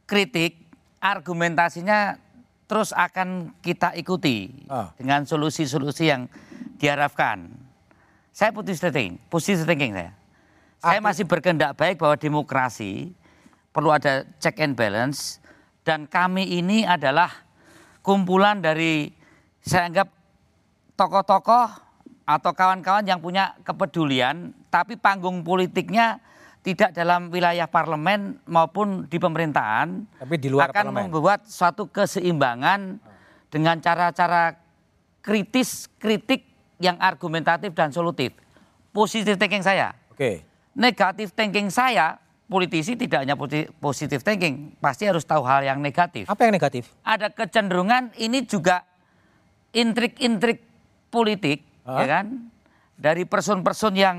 [0.08, 0.58] kritik,
[0.98, 2.18] argumentasinya
[2.66, 4.90] terus akan kita ikuti ah.
[4.98, 6.26] dengan solusi-solusi yang
[6.82, 7.46] diharapkan.
[8.34, 10.12] Saya positive thinking, positive thinking saya.
[10.76, 13.10] Saya masih berkehendak baik bahwa demokrasi
[13.72, 15.40] perlu ada check and balance
[15.82, 17.32] dan kami ini adalah
[18.04, 19.10] kumpulan dari
[19.62, 20.08] saya anggap
[20.94, 21.66] tokoh-tokoh
[22.26, 26.20] atau kawan-kawan yang punya kepedulian tapi panggung politiknya
[26.60, 31.08] tidak dalam wilayah parlemen maupun di pemerintahan tapi di luar akan parlemen.
[31.08, 33.00] membuat suatu keseimbangan
[33.48, 34.60] dengan cara-cara
[35.24, 36.44] kritis kritik
[36.76, 38.36] yang argumentatif dan solutif
[38.92, 40.44] positif thinking saya oke
[40.76, 43.34] negatif thinking saya politisi tidak hanya
[43.82, 46.30] positif thinking, pasti harus tahu hal yang negatif.
[46.30, 46.94] Apa yang negatif?
[47.02, 48.86] Ada kecenderungan ini juga
[49.74, 50.62] intrik-intrik
[51.10, 51.98] politik, huh?
[52.02, 52.26] ya kan?
[52.96, 54.16] Dari person-person yang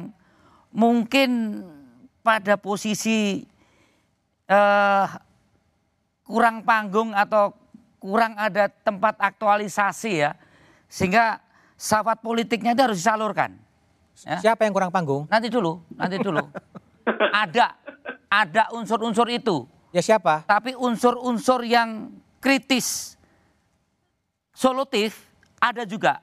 [0.71, 1.62] mungkin
[2.23, 3.45] pada posisi
[4.51, 5.08] uh,
[6.27, 7.56] kurang panggung atau
[7.97, 10.36] kurang ada tempat aktualisasi ya,
[10.91, 11.39] sehingga
[11.80, 13.56] sawat politiknya itu harus disalurkan.
[14.25, 14.51] Ya.
[14.51, 15.30] Siapa yang kurang panggung?
[15.30, 16.41] Nanti dulu, nanti dulu.
[17.45, 17.77] ada
[18.27, 19.63] ada unsur-unsur itu.
[19.95, 20.43] Ya siapa?
[20.43, 22.12] Tapi unsur-unsur yang
[22.43, 23.15] kritis,
[24.51, 25.27] solutif
[25.58, 26.19] ada juga.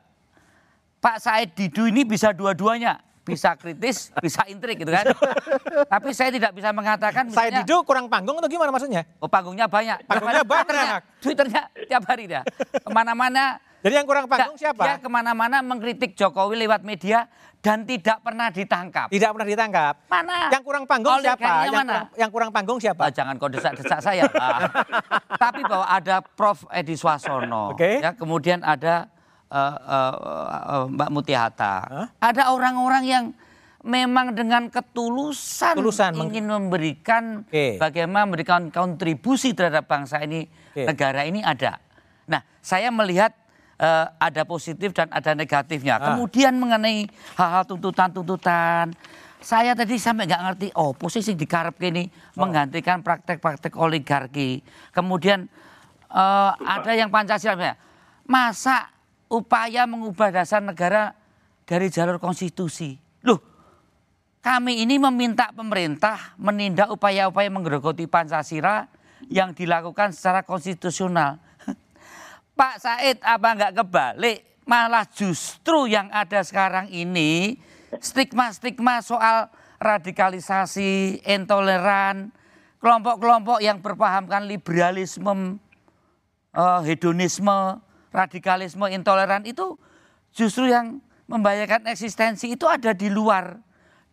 [1.00, 3.00] Pak Said Didu ini bisa dua-duanya.
[3.24, 5.08] Bisa kritis, bisa intrik gitu kan.
[5.88, 7.32] Tapi saya tidak bisa mengatakan.
[7.32, 9.08] Said Didu kurang panggung atau gimana maksudnya?
[9.16, 10.04] Oh panggungnya banyak.
[10.04, 10.68] Panggungnya banyak.
[10.68, 12.44] Twitternya, Twitternya tiap hari dia.
[12.84, 13.56] Ke mana-mana.
[13.84, 14.80] Jadi yang kurang panggung siapa?
[14.84, 17.28] Dia ke mana-mana mengkritik Jokowi lewat media
[17.64, 19.08] dan tidak pernah ditangkap.
[19.08, 19.94] Tidak pernah ditangkap.
[20.12, 20.52] Mana?
[20.52, 21.52] Yang kurang panggung Oleh siapa?
[21.64, 21.92] Yang mana?
[21.92, 23.02] Kurang, yang kurang panggung siapa?
[23.08, 24.28] Oh, jangan kau desak-desak saya.
[24.36, 24.68] ah.
[25.48, 28.04] Tapi bahwa ada Prof Edi Swasono, okay.
[28.04, 29.08] ya kemudian ada
[29.50, 30.14] uh, uh,
[30.52, 32.06] uh, Mbak Mutiahata, huh?
[32.20, 33.24] ada orang-orang yang
[33.84, 37.76] memang dengan ketulusan Tulusan, ingin memberikan okay.
[37.76, 40.88] bagaimana memberikan kontribusi terhadap bangsa ini, okay.
[40.88, 41.76] negara ini ada.
[42.24, 43.36] Nah, saya melihat
[43.76, 46.00] uh, ada positif dan ada negatifnya.
[46.00, 46.04] Ah.
[46.16, 47.04] Kemudian mengenai
[47.36, 48.96] hal-hal tuntutan-tuntutan,
[49.44, 52.48] saya tadi sampai nggak ngerti, oh posisi di karep ini oh.
[52.48, 54.64] menggantikan praktek-praktek oligarki.
[54.96, 55.44] Kemudian
[56.08, 57.76] uh, ada yang Pancasila,
[58.24, 58.93] masa
[59.34, 61.18] upaya mengubah dasar negara
[61.66, 62.94] dari jalur konstitusi.
[63.26, 63.42] Loh,
[64.38, 68.86] kami ini meminta pemerintah menindak upaya-upaya menggerogoti Pancasila
[69.26, 71.42] yang dilakukan secara konstitusional.
[72.58, 74.38] Pak Said apa nggak kebalik?
[74.64, 77.60] Malah justru yang ada sekarang ini
[78.00, 82.32] stigma-stigma soal radikalisasi, intoleran,
[82.80, 85.60] kelompok-kelompok yang berpahamkan liberalisme,
[86.56, 87.80] uh, hedonisme,
[88.14, 89.74] radikalisme, intoleran itu
[90.30, 93.58] justru yang membahayakan eksistensi itu ada di luar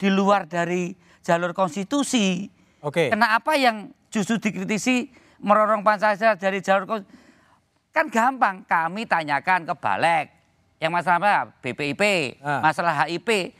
[0.01, 2.49] di luar dari jalur konstitusi.
[2.81, 3.05] Oke.
[3.05, 3.07] Okay.
[3.13, 7.21] Kenapa yang justru dikritisi merorong Pancasila dari jalur konstitusi?
[7.93, 10.25] Kan gampang, kami tanyakan ke Balek.
[10.81, 11.33] Yang masalah apa?
[11.61, 12.03] BPIP,
[12.41, 12.63] ah.
[12.63, 13.53] masalah HIP.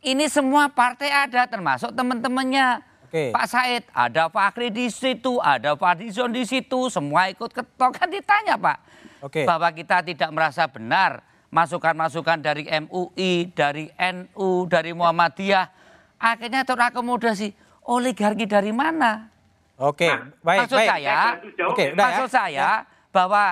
[0.00, 2.80] Ini semua partai ada termasuk teman-temannya.
[3.12, 3.28] Okay.
[3.28, 8.56] Pak Said, ada Fakri di situ, ada Fadizon di situ, semua ikut ketok kan ditanya
[8.56, 8.78] Pak.
[9.22, 9.46] Okay.
[9.46, 15.68] Bahwa kita tidak merasa benar masukan-masukan dari MUI, dari NU, dari Muhammadiyah.
[16.16, 17.52] Akhirnya terakomodasi
[17.84, 19.28] oligarki dari mana?
[19.76, 20.12] Oke, okay.
[20.40, 20.88] baik, maksud baik.
[20.88, 22.32] Saya, Oke, okay, maksud ya.
[22.32, 22.72] saya ya.
[23.10, 23.44] bahwa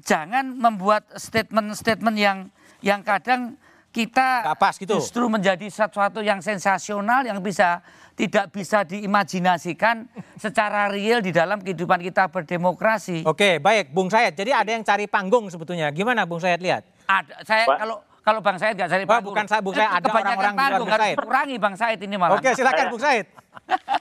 [0.00, 2.38] jangan membuat statement-statement yang
[2.78, 3.58] yang kadang
[3.94, 4.98] kita pas gitu.
[4.98, 7.78] justru menjadi sesuatu yang sensasional yang bisa
[8.18, 13.22] tidak bisa diimajinasikan secara real di dalam kehidupan kita berdemokrasi.
[13.22, 14.34] Oke, baik, Bung Sayed.
[14.34, 15.94] Jadi ada yang cari panggung sebetulnya.
[15.94, 16.82] Gimana Bung Sayed lihat?
[17.06, 17.34] Ada.
[17.46, 17.78] Saya Pak?
[17.78, 19.36] kalau kalau Bang Said nggak cari panggung.
[19.36, 21.16] bukan saya, Bung Said ada orang-orang panggung, Bung Said.
[21.20, 22.40] Kurangi Bang Said ini malah.
[22.40, 23.28] Oke, silakan Bung Said.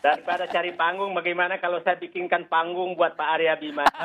[0.03, 3.87] Daripada cari panggung, bagaimana kalau saya bikinkan panggung buat Pak Arya Bima?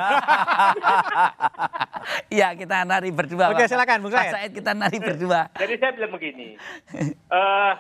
[2.29, 3.53] Iya, kita nari berdua.
[3.53, 4.21] Oke, silakan Bung Said.
[4.21, 5.49] Pak Said kita nari berdua.
[5.63, 6.57] Jadi saya bilang begini,
[7.29, 7.73] uh,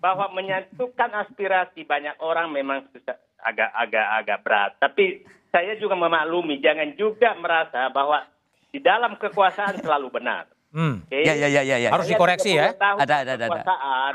[0.00, 2.88] bahwa menyatukan aspirasi banyak orang memang
[3.40, 4.70] agak-agak agak berat.
[4.80, 8.24] Tapi saya juga memaklumi, jangan juga merasa bahwa
[8.70, 10.46] di dalam kekuasaan selalu benar.
[10.70, 11.02] Hmm.
[11.10, 11.26] Okay?
[11.26, 12.70] Ya, ya, ya, ya, Harus dikoreksi ya.
[12.78, 13.46] Ada, ada, ada.
[13.50, 14.14] Kekuasaan,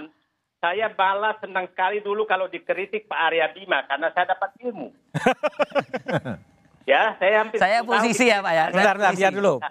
[0.66, 4.90] saya balas senang sekali dulu kalau dikritik Pak Arya Bima karena saya dapat ilmu.
[6.90, 8.66] ya, saya hampir Saya posisi ya Pak ya.
[8.74, 9.62] Bentar, bentar, biar dulu.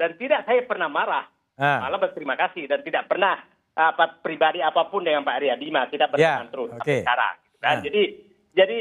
[0.00, 1.28] Dan tidak saya pernah marah.
[1.60, 1.84] Ah.
[1.84, 3.44] Malah berterima kasih dan tidak pernah
[3.76, 7.34] apa pribadi apa pun dengan Pak Arya Bima kita berteman Ya, terus sampai sekarang.
[7.60, 7.82] Dan Ah.
[7.84, 8.02] jadi
[8.56, 8.78] jadi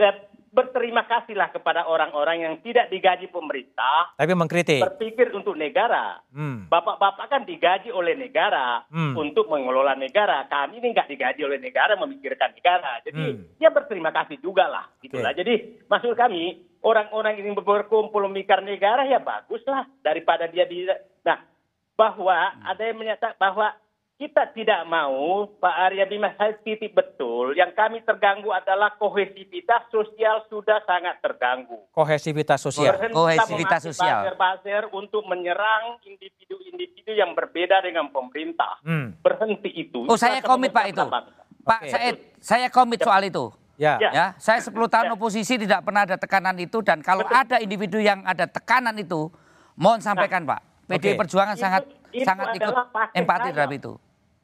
[0.00, 0.10] ya,
[0.56, 4.80] berterima kasihlah kepada orang-orang yang tidak digaji pemerintah Tapi mengkritik.
[4.80, 6.24] berpikir untuk negara.
[6.32, 6.64] Hmm.
[6.66, 9.12] Bapak-bapak kan digaji oleh negara Hmm.
[9.12, 10.48] untuk mengelola negara.
[10.48, 13.04] Kami ini nggak digaji oleh negara memikirkan negara.
[13.04, 13.60] Jadi Hmm.
[13.60, 14.88] ya berterima kasih juga lah.
[15.04, 15.36] Gitulah.
[15.36, 15.44] Oke.
[15.44, 20.88] Jadi maksud kami orang-orang ini berkumpul memikir negara ya baguslah daripada dia di.
[21.20, 21.44] Nah
[21.92, 22.32] bahwa
[22.64, 23.76] ada yang menyatakan bahwa
[24.16, 27.52] kita tidak mau Pak Arya Bima saya titik betul.
[27.52, 31.84] Yang kami terganggu adalah kohesivitas sosial sudah sangat terganggu.
[31.92, 32.96] Kohesivitas sosial.
[32.96, 34.20] Berhentilah Kohesivitas sosial.
[34.24, 38.80] Buzzer-buzzer untuk menyerang individu-individu yang berbeda dengan pemerintah.
[38.80, 39.12] Hmm.
[39.20, 40.08] Berhenti itu.
[40.08, 41.04] Oh saya komit Pak itu.
[41.04, 41.44] bangsa.
[41.66, 41.90] Pak Oke.
[41.92, 43.52] Said, saya komit soal itu.
[43.76, 44.00] Ya.
[44.00, 44.08] Ya.
[44.08, 45.14] Ya, saya 10 tahun Ya.
[45.20, 47.36] oposisi tidak pernah ada tekanan itu dan kalau Betul.
[47.36, 49.28] ada individu yang ada tekanan itu,
[49.76, 50.64] mohon sampaikan Pak.
[50.86, 51.20] PDI Oke.
[51.26, 52.74] Perjuangan Itu- sangat itu sangat ikut
[53.14, 53.92] empati terhadap itu.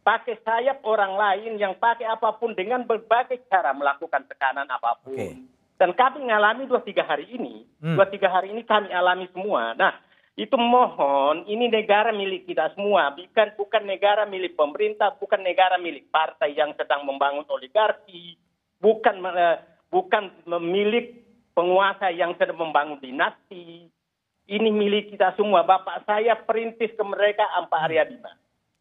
[0.03, 5.15] Pakai sayap orang lain yang pakai apa pun dengan berbagai cara melakukan tekanan apa pun.
[5.15, 5.39] Oke.
[5.79, 7.99] Dan kami mengalami dua tiga hari ini, Hmm.
[7.99, 9.75] dua tiga hari ini kami alami semua.
[9.75, 9.95] Nah,
[10.39, 16.09] itu mohon, ini negara milik kita semua, bukan bukan negara milik pemerintah, bukan negara milik
[16.09, 18.39] partai yang sedang membangun oligarki,
[18.81, 19.59] bukan eh,
[19.93, 21.21] bukan milik
[21.53, 23.93] penguasa yang sedang membangun dinasti.
[24.53, 25.65] Ini milik kita semua.
[25.65, 28.33] Bapak saya perintis kemerdekaan Pak Arya Bima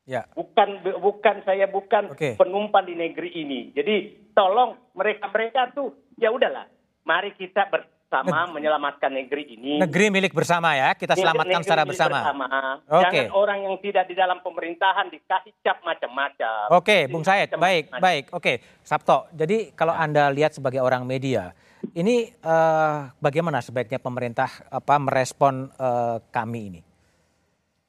[0.02, 0.26] Ya.
[0.34, 2.36] bukan bukan saya bukan Oke.
[2.36, 3.72] penumpang di negeri ini.
[3.72, 3.96] Jadi
[4.34, 6.66] tolong mereka-mereka tuh ya udahlah,
[7.06, 9.80] mari kita bersama menyelamatkan negeri ini.
[9.80, 10.98] Negeri milik bersama ya.
[10.98, 12.20] Kita Negeri- selamatkan negeri secara milik bersama.
[12.20, 13.22] Jangan Oke.
[13.32, 16.66] orang yang tidak di dalam pemerintahan dikasih cap macam-macam.
[16.76, 18.02] Oke, Bung Said, baik, Macam-macam.
[18.02, 18.24] baik.
[18.34, 18.54] Oke,
[18.84, 19.32] Sabto.
[19.32, 21.54] Jadi kalau Anda lihat sebagai orang media,
[21.98, 26.82] ini eh, bagaimana sebaiknya pemerintah apa merespon eh, kami ini?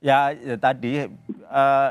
[0.03, 1.91] Ya, ya tadi eh,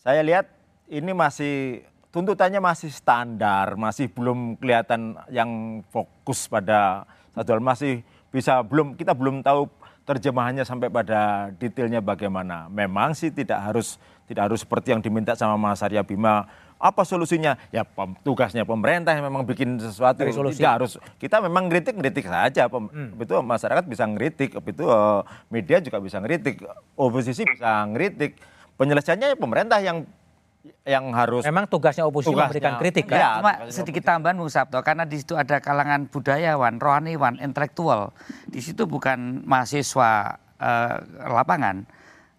[0.00, 0.48] saya lihat
[0.88, 7.02] ini masih tuntutannya masih standar, masih belum kelihatan yang fokus pada
[7.34, 9.66] satu hal, masih bisa belum kita belum tahu
[10.04, 12.68] terjemahannya sampai pada detailnya bagaimana.
[12.70, 13.96] Memang sih tidak harus
[14.30, 16.46] tidak harus seperti yang diminta sama Mas Arya Bima.
[16.84, 17.56] Apa solusinya?
[17.72, 20.20] Ya pem- tugasnya pemerintah yang memang bikin sesuatu.
[20.28, 20.60] Solusi.
[20.60, 22.68] Tidak harus kita memang ngeritik ngeritik saja.
[22.68, 26.60] Pem, Itu masyarakat bisa ngeritik, itu eh, media juga bisa ngeritik,
[26.92, 28.36] oposisi bisa ngeritik.
[28.76, 30.04] Penyelesaiannya ya pemerintah yang
[30.84, 32.48] yang harus Memang tugasnya oposisi Tugasnya.
[32.52, 33.16] memberikan kritik Iya.
[33.16, 33.28] ya.
[33.40, 38.12] Cuma sedikit tambahan Bung Sabto, karena di situ ada kalangan budayawan, rohaniwan, intelektual.
[38.44, 41.84] Di situ bukan mahasiswa eh, lapangan.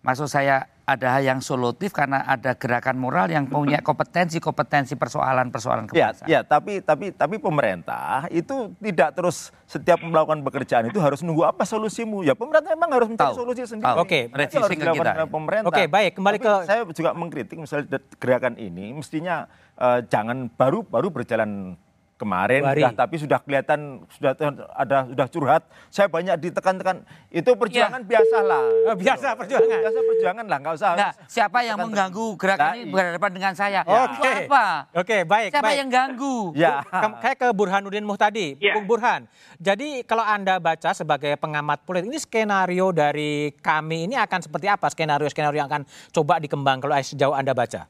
[0.01, 6.13] Maksud saya ada hal yang solutif karena ada gerakan moral yang punya kompetensi-kompetensi persoalan-persoalan Ya,
[6.13, 6.28] kebangsaan.
[6.30, 11.65] ya, tapi tapi tapi pemerintah itu tidak terus setiap melakukan pekerjaan itu harus nunggu apa
[11.65, 12.21] solusimu.
[12.21, 13.98] Ya pemerintah memang harus mencari Tahu, solusi sendiri.
[13.98, 15.26] Oke, Itu revisi harus dilakukan kita.
[15.28, 15.69] pemerintah.
[15.69, 20.86] Oke, baik, kembali Tapi ke- saya juga mengkritik misalnya gerakan ini mestinya eh, jangan baru
[20.86, 21.74] baru berjalan
[22.15, 24.32] kemarin sudah tapi sudah kelihatan sudah
[24.71, 25.62] ada sudah curhat.
[25.91, 27.04] Saya banyak ditekan-tekan.
[27.28, 28.63] Itu perjuangan biasalah.
[28.88, 29.80] Oh, biasa perjuangan.
[29.84, 30.91] Biasa perjuangan lah, nggak usah.
[30.95, 32.93] Nah, siapa yang tekan- mengganggu gerakan Nah, ini iya.
[32.95, 33.80] berhadapan dengan saya?
[33.84, 34.32] Oke.
[34.32, 34.65] Itu Apa?
[34.95, 35.78] Oke, baik, Siapa baik.
[35.84, 36.36] yang ganggu?
[36.56, 36.73] Ya.
[37.19, 38.73] Kayak ke Burhanuddin Muhtadi, Ya.
[38.80, 39.28] Bung Burhan.
[39.60, 44.88] Jadi kalau Anda baca sebagai pengamat politik, ini skenario dari kami ini akan seperti apa?
[44.88, 47.88] Skenario-skenario yang akan coba dikembang kalau sejauh Anda baca?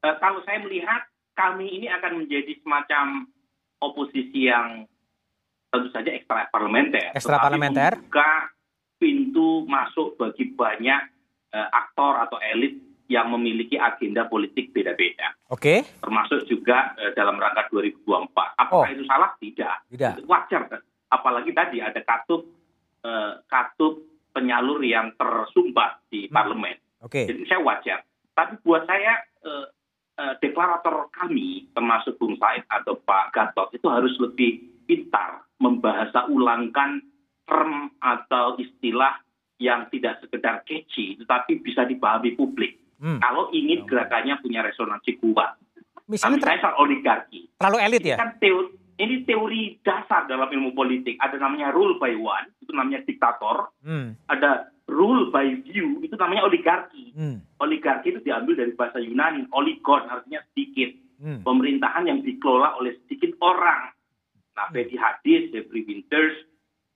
[0.00, 1.02] Eh, kalau saya melihat
[1.36, 3.28] kami ini akan menjadi semacam
[3.78, 4.88] oposisi yang
[5.68, 7.12] tentu saja ekstra parlementer.
[7.12, 7.92] Ekstra parlementer.
[7.94, 8.50] Membuka
[8.96, 11.00] pintu masuk bagi banyak
[11.52, 15.30] eh, aktor atau elit yang memiliki agenda politik beda-beda.
[15.46, 18.32] Oke, Termasuk juga eh, dalam rangka 2024.
[18.56, 18.88] Apakah Oh.
[18.88, 19.30] itu salah?
[19.38, 19.76] Tidak.
[19.92, 20.12] Tidak.
[20.18, 20.62] Itu Wajar.
[21.06, 22.48] Apalagi tadi ada katup
[23.04, 24.02] eh, katup
[24.32, 26.34] penyalur yang tersumbat di Hmm.
[26.34, 26.76] parlemen.
[26.98, 27.22] oke.
[27.22, 27.98] Jadi saya wajar.
[28.32, 29.66] Tapi buat saya eh,
[30.40, 37.00] deklarator kami, termasuk Bung Said atau Pak Gatot, itu harus lebih pintar membahasa ulangkan
[37.44, 39.20] term atau istilah
[39.56, 42.76] yang tidak sekedar catchy, tetapi bisa dipahami publik.
[43.00, 43.20] Hmm.
[43.20, 45.56] Kalau ingin gerakannya punya resonansi kuat.
[46.08, 47.50] Misalnya ter- soal oligarki.
[47.58, 48.16] terlalu elit Ini ya?
[48.20, 48.68] kan teori,
[49.00, 51.18] ini teori dasar dalam ilmu politik.
[51.18, 53.72] Ada namanya rule by one, itu namanya diktator.
[53.82, 59.48] Hmm, Ada rule by view, itu namanya oligarki hmm, oligarki itu diambil dari bahasa Yunani,
[59.50, 60.94] oligon artinya sedikit.
[61.22, 61.42] hmm.
[61.42, 63.90] Pemerintahan yang dikelola oleh sedikit orang.
[64.56, 66.32] Nah, Betty Hadis, Jeffrey Winters,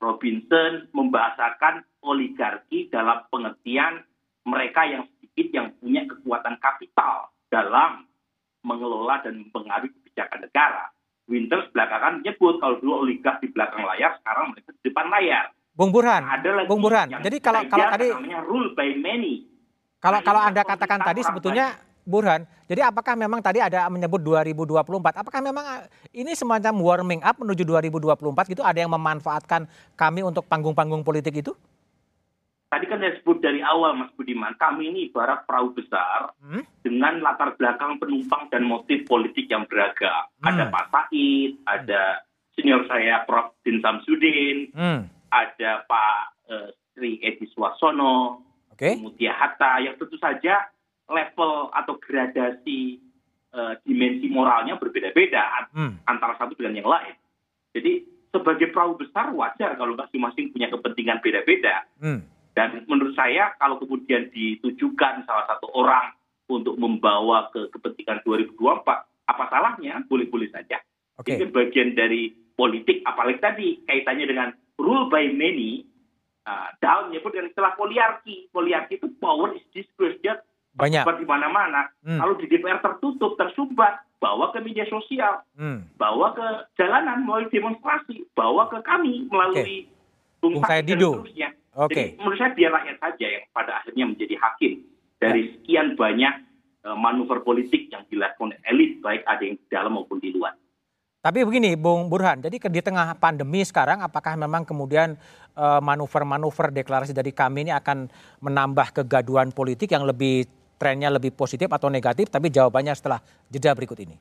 [0.01, 4.01] Robinson membahasakan oligarki dalam pengertian
[4.49, 8.09] mereka yang sedikit yang punya kekuatan kapital dalam
[8.65, 10.89] mengelola dan mempengaruhi kebijakan negara.
[11.29, 15.47] Winters belakangan menyebut kalau dulu oligark di belakang layar, sekarang mereka di depan layar.
[15.71, 17.09] Bung Burhan, Ada lagi Bung Burhan.
[17.21, 19.47] Jadi kalau kalau tadi namanya rule by many.
[19.97, 21.67] kalau Nah, kalau Anda katakan tadi sebetulnya
[22.01, 25.21] Burhan, jadi apakah memang tadi ada menyebut 2024?
[25.21, 28.19] Apakah memang ah, ini semacam warming up menuju 2024
[28.51, 28.63] gitu?
[28.65, 31.53] Ada yang memanfaatkan kami untuk panggung-panggung politik itu?
[32.71, 36.63] Tadi kan saya sebut dari awal Mas Budiman, kami ini ibarat perahu besar Hmm?
[36.81, 40.31] dengan latar belakang penumpang dan motif politik yang beragam.
[40.39, 40.51] Hmm.
[40.51, 42.03] Ada Pak Said, ada
[42.55, 43.55] senior saya Prof.
[43.61, 45.01] Din Samsudin, Hmm.
[45.31, 46.21] Ada Pak
[46.51, 48.43] eh, Sri Edi Suarsono,
[48.75, 48.99] Oke.
[48.99, 50.69] kemudian Hatta, yang tentu saja
[51.11, 52.99] level atau gradasi
[53.51, 55.99] eh, dimensi moralnya berbeda-beda Hmm.
[56.07, 57.15] antara satu dengan yang lain.
[57.75, 61.87] Jadi sebagai perahu besar wajar kalau masing-masing punya kepentingan beda-beda.
[61.99, 62.23] Hmm.
[62.55, 66.15] Dan menurut saya kalau kemudian ditujukan salah satu orang
[66.51, 70.03] untuk membawa ke kepentingan 2024, apa salahnya?
[70.11, 70.83] Boleh-boleh saja.
[71.23, 74.49] Ini kan bagian dari politik, apalagi tadi kaitannya dengan
[74.81, 75.85] rule by many,
[76.49, 78.49] uh, Daun menyebut dengan istilah poliarki.
[78.51, 80.41] Poliarki itu power is dispersed, dia
[80.75, 81.05] Banyak.
[81.21, 81.93] di mana-mana.
[82.03, 82.19] Hmm.
[82.19, 85.89] Kalau di DPR tertutup, tersumbat, bawa ke media sosial, Hmm.
[85.97, 89.89] bawa ke jalanan melalui demonstrasi, bawa ke kami melalui
[90.41, 91.21] Bung Bung Said Didu.
[91.79, 91.95] Oke.
[91.95, 94.73] Jadi menurut saya biar rakyat saja yang pada akhirnya menjadi hakim
[95.23, 96.35] dari sekian banyak
[96.83, 100.57] eh, manuver politik yang dilakukan elit baik ada yang di dalam maupun di luar.
[101.21, 105.21] Tapi begini, Bung Burhan, jadi di tengah pandemi sekarang, apakah memang kemudian
[105.53, 108.09] eh, manuver-manuver deklarasi dari kami ini akan
[108.41, 110.49] menambah kegaduhan politik yang lebih
[110.81, 112.33] trennya lebih positif atau negatif?
[112.33, 113.21] Tapi jawabannya setelah
[113.53, 114.17] jeda berikut ini.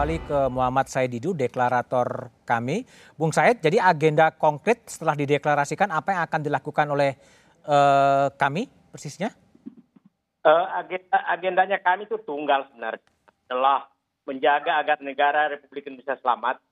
[0.00, 2.88] Kembali ke Muhammad Said Didu, deklarator kami.
[3.20, 7.20] Bung Said, jadi agenda konkret setelah dideklarasikan apa yang akan dilakukan oleh
[7.68, 9.28] eh, kami persisnya?
[10.40, 13.04] Eh, agenda, agendanya kami itu tunggal sebenarnya
[13.52, 13.92] adalah
[14.24, 16.64] menjaga agar negara Republik Indonesia selamat.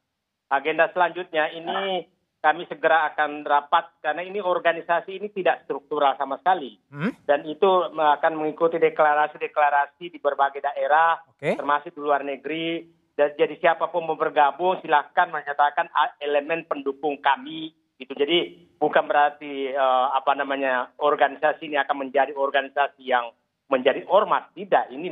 [0.49, 2.09] Agenda selanjutnya ini
[2.41, 7.13] kami segera akan rapat karena ini organisasi ini tidak struktural sama sekali Hmm?
[7.29, 11.59] dan itu akan mengikuti deklarasi-deklarasi di berbagai daerah Oke.
[11.59, 15.91] termasuk di luar negeri dan jadi siapa pun mau bergabung silahkan menyatakan
[16.23, 17.75] elemen pendukung kami.
[17.99, 18.15] Gitu.
[18.15, 23.35] Jadi bukan berarti eh, apa namanya organisasi ini akan menjadi organisasi yang
[23.67, 24.47] menjadi ormas.
[24.55, 25.11] Tidak ini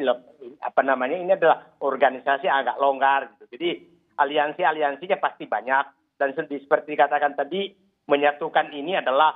[0.62, 3.58] apa namanya ini adalah organisasi agak longgar gitu.
[3.58, 3.70] Jadi
[4.22, 6.14] aliansi aliansinya pasti banyak.
[6.14, 7.74] Dan se- seperti dikatakan tadi
[8.06, 9.34] menyatukan ini adalah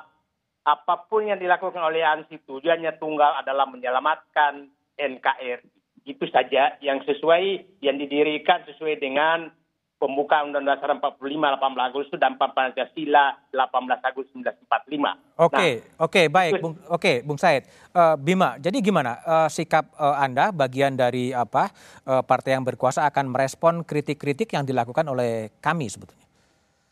[0.63, 5.80] apa pun yang dilakukan oleh ANSI tujuannya tunggal adalah menyelamatkan NKRI.
[6.05, 9.53] Itu saja yang sesuai, yang didirikan sesuai dengan
[10.01, 15.13] pembukaan Undang-Undang Dasar 45, 18 Agustus dan Pancasila 18 Agustus 1945.
[15.37, 17.69] Oke, Nah, oke, baik, itu- Bung, oke, Bung Said.
[17.69, 21.69] Eh, Bima, jadi gimana eh, sikap eh, Anda bagian dari apa
[22.09, 26.25] eh, partai yang berkuasa akan merespon kritik-kritik yang dilakukan oleh kami sebetulnya?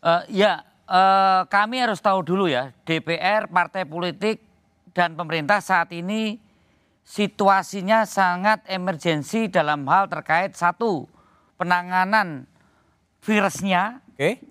[0.04, 4.44] Eh, ya, eh, kami harus tahu dulu ya, DPR, partai politik,
[4.92, 6.36] dan pemerintah saat ini
[7.08, 11.08] situasinya sangat emergensi dalam hal terkait satu,
[11.56, 12.44] penanganan
[13.24, 14.44] virusnya, Oke,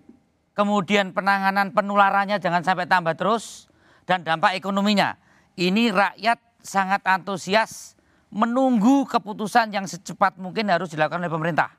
[0.58, 3.70] kemudian penanganan penularannya jangan sampai tambah terus,
[4.10, 5.14] dan dampak ekonominya.
[5.54, 7.94] Ini rakyat sangat antusias
[8.34, 11.70] menunggu keputusan yang secepat mungkin harus dilakukan oleh pemerintah.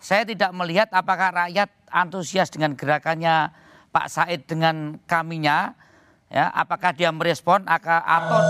[0.00, 3.52] Saya tidak melihat apakah rakyat antusias dengan gerakannya
[3.90, 5.76] Pak Said dengan kaminya,
[6.32, 8.40] ya, apakah dia merespon atau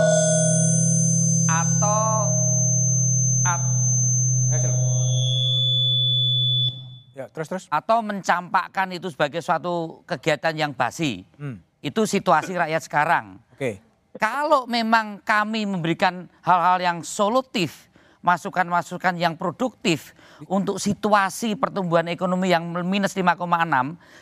[7.31, 7.63] terus terus.
[7.71, 11.23] atau mencampakkan itu sebagai suatu kegiatan yang basi.
[11.35, 11.59] Hmm.
[11.81, 13.41] Itu situasi rakyat sekarang.
[13.57, 13.81] Oke,
[14.19, 17.89] Kalau memang kami memberikan hal-hal yang solutif,
[18.21, 20.13] masukan-masukan yang produktif
[20.45, 23.41] untuk situasi pertumbuhan ekonomi yang minus 5,6,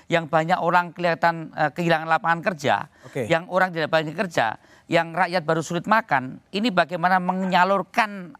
[0.07, 2.75] yang banyak orang kelihatan eh, kehilangan lapangan kerja,
[3.07, 3.27] Oke.
[3.27, 4.55] yang orang tidak banyak kerja,
[4.87, 8.33] yang rakyat baru sulit makan, ini bagaimana menyalurkan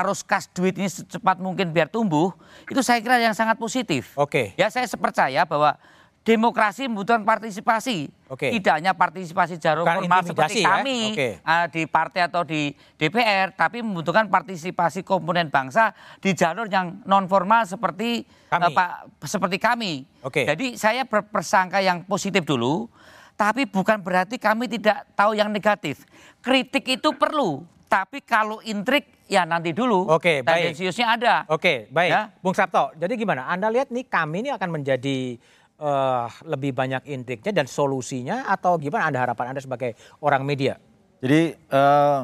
[0.00, 2.34] arus kas duit ini secepat mungkin biar tumbuh,
[2.66, 4.10] itu saya kira yang sangat positif.
[4.18, 4.50] Oke.
[4.58, 5.78] Ya saya sepercaya bahwa
[6.24, 8.08] demokrasi membutuhkan partisipasi.
[8.32, 8.48] Oke.
[8.48, 10.80] Tidak hanya partisipasi jarum Bukan formal seperti ya.
[10.80, 11.28] kami Oke.
[11.38, 15.92] eh, di partai atau di DPR, tapi membutuhkan partisipasi komponen bangsa
[16.24, 18.64] di jalur yang non formal seperti Kami.
[18.66, 18.90] eh, Pak
[19.28, 19.92] seperti kami.
[20.24, 20.48] Oke.
[20.48, 22.88] Jadi saya berpersangka yang positif dulu,
[23.36, 26.08] tapi bukan berarti kami tidak tahu yang negatif.
[26.40, 30.10] Kritik itu perlu, Tapi kalau intrik ya nanti dulu.
[30.10, 30.74] Oke, baik.
[30.74, 31.34] Tendensiusnya ada.
[31.46, 32.10] Oke, baik.
[32.10, 32.22] Ya.
[32.42, 33.46] Bung Sabto, jadi gimana?
[33.46, 35.38] Anda lihat nih kami ini akan menjadi
[35.78, 40.74] eh, lebih banyak intriknya dan solusinya atau gimana Anda harapan Anda sebagai orang media?
[41.22, 42.22] Jadi eh,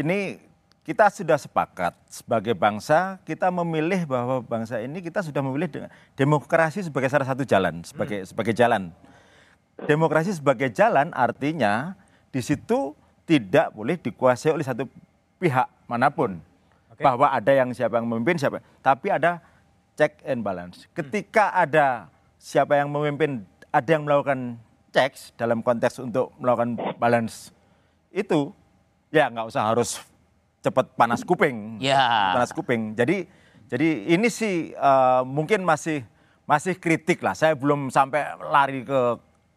[0.00, 0.40] ini
[0.88, 6.80] kita sudah sepakat sebagai bangsa kita memilih bahwa bangsa ini kita sudah memilih dengan demokrasi
[6.80, 8.88] sebagai salah satu jalan sebagai sebagai jalan.
[9.84, 11.92] Demokrasi sebagai jalan artinya
[12.32, 12.96] di situ
[13.26, 14.86] tidak boleh dikuasai oleh satu
[15.36, 16.38] pihak mana pun.
[16.88, 17.02] Oke.
[17.02, 19.42] Bahwa ada yang siapa yang memimpin siapa, tapi ada
[19.98, 20.86] check and balance.
[20.94, 22.06] Ketika ada
[22.38, 24.56] siapa yang memimpin, ada yang melakukan
[24.96, 27.52] checks dalam konteks untuk melakukan balance
[28.08, 28.48] itu
[29.12, 30.00] ya nggak usah harus
[30.64, 32.32] cepat panas kuping Ya.
[32.32, 33.28] panas kuping jadi
[33.68, 36.00] jadi ini sih eh, mungkin masih
[36.48, 39.00] masih kritik lah saya belum sampai lari ke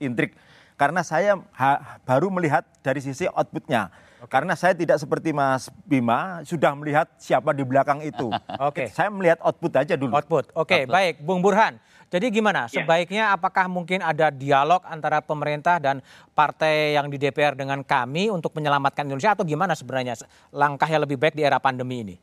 [0.04, 0.36] intrik
[0.80, 3.92] karena saya ha- baru melihat dari sisi outputnya
[4.32, 8.32] karena saya tidak seperti Mas Bima sudah melihat siapa di belakang itu
[8.72, 8.88] Oke.
[8.88, 10.56] saya melihat output aja dulu Output.
[10.56, 10.96] Oke, Output.
[10.96, 11.16] baik.
[11.24, 11.80] Bung Burhan.
[12.10, 12.66] Jadi gimana?
[12.66, 12.82] Ya.
[12.82, 16.02] Sebaiknya apakah mungkin ada dialog antara pemerintah dan
[16.34, 20.18] partai yang di DPR dengan kami untuk menyelamatkan Indonesia atau gimana sebenarnya
[20.50, 22.16] langkah yang lebih baik di era pandemi ini?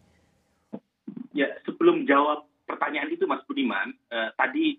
[1.32, 4.74] Ya, sebelum jawab pertanyaan itu Mas Budiman, eh, tadi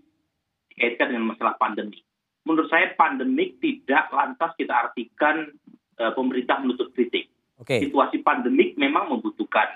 [0.76, 2.04] dikaitkan dengan masalah pandemi.
[2.48, 5.52] Menurut saya pandemik tidak lantas kita artikan
[6.00, 7.28] eh, pemerintah menutup kritik.
[7.60, 7.84] Oke.
[7.84, 9.68] Situasi pandemik memang membutuhkan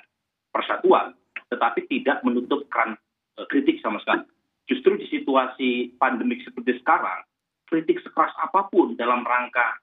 [0.56, 1.12] persatuan,
[1.52, 2.96] tetapi tidak menutup keran
[3.36, 4.24] eh, kritik sama sekali.
[4.72, 7.28] Justru di situasi pandemik seperti sekarang,
[7.68, 9.76] kritik sekeras apa pun dalam rangka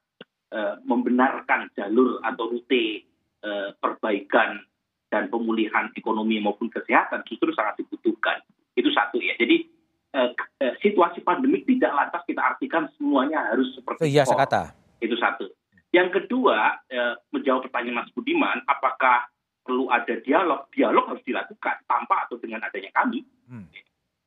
[0.49, 3.05] eh, membenarkan jalur atau rute
[3.45, 4.65] eh, perbaikan
[5.09, 8.41] dan pemulihan ekonomi maupun kesehatan justru sangat dibutuhkan.
[8.77, 9.33] Itu satu ya.
[9.37, 9.78] Jadi
[10.13, 10.29] eh,
[10.61, 14.73] eh, situasi pandemik tidak lantas kita artikan semuanya harus seperti Iya, sekata.
[14.99, 15.45] Itu satu.
[15.89, 19.29] Yang kedua, eh, menjawab pertanyaan Mas Budiman, apakah
[19.65, 20.69] perlu ada dialog?
[20.73, 23.25] Dialog harus dilakukan tanpa atau dengan adanya kami.
[23.49, 23.65] Hmm.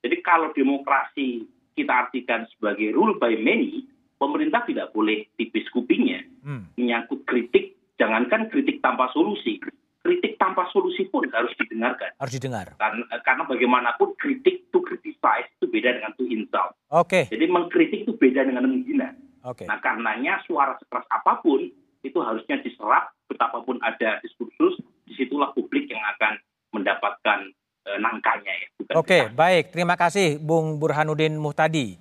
[0.02, 1.46] Jadi kalau demokrasi
[1.78, 3.86] kita artikan sebagai rule by many,
[4.18, 6.66] pemerintah tidak boleh tipis kupingnya Hmm.
[6.74, 9.62] menyangkut kritik, jangankan kritik tanpa solusi.
[10.02, 12.10] Kritik tanpa solusi pun harus didengarkan.
[12.18, 12.74] Harus didengar.
[12.74, 16.74] Karena, karena bagaimanapun kritik to criticize itu beda dengan to insult.
[16.90, 17.30] Oke.
[17.30, 19.14] Jadi mengkritik itu beda dengan menghina.
[19.46, 19.62] Oke.
[19.66, 21.70] Nah karenanya suara sekeras apa pun
[22.02, 26.42] itu harusnya diserap betapapun ada diskursus, di situlah publik yang akan
[26.74, 27.38] mendapatkan
[27.86, 28.66] eh, nangkanya ya.
[28.74, 29.34] bukan Oke, kita.
[29.38, 29.64] baik.
[29.70, 31.94] Terima kasih Bung Burhanuddin Muhtadi.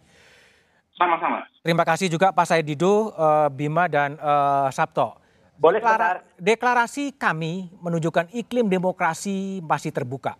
[0.97, 1.45] Sama-sama.
[1.62, 5.22] Terima kasih juga Pak Said Didu, eh, Bima dan eh, Sabto.
[5.62, 10.34] Boleh Deklara- deklarasi kami menunjukkan iklim demokrasi masih terbuka.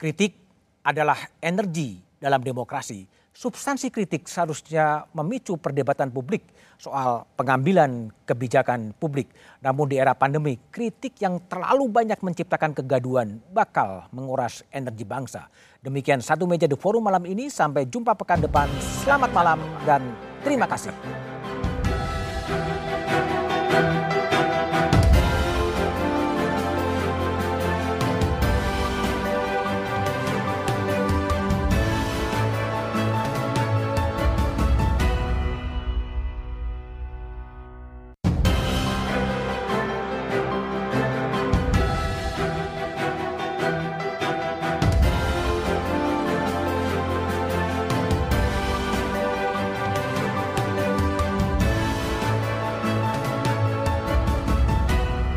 [0.00, 0.40] Kritik
[0.80, 3.04] adalah energi dalam demokrasi.
[3.34, 6.48] Substansi kritik seharusnya memicu perdebatan publik
[6.80, 9.28] soal pengambilan kebijakan publik.
[9.60, 15.44] Namun di era pandemi, kritik yang terlalu banyak menciptakan kegaduhan bakal menguras energi bangsa.
[15.84, 17.52] Demikian satu meja di forum malam ini.
[17.52, 18.70] Sampai jumpa pekan depan.
[19.04, 20.00] Selamat malam dan
[20.40, 20.94] terima kasih.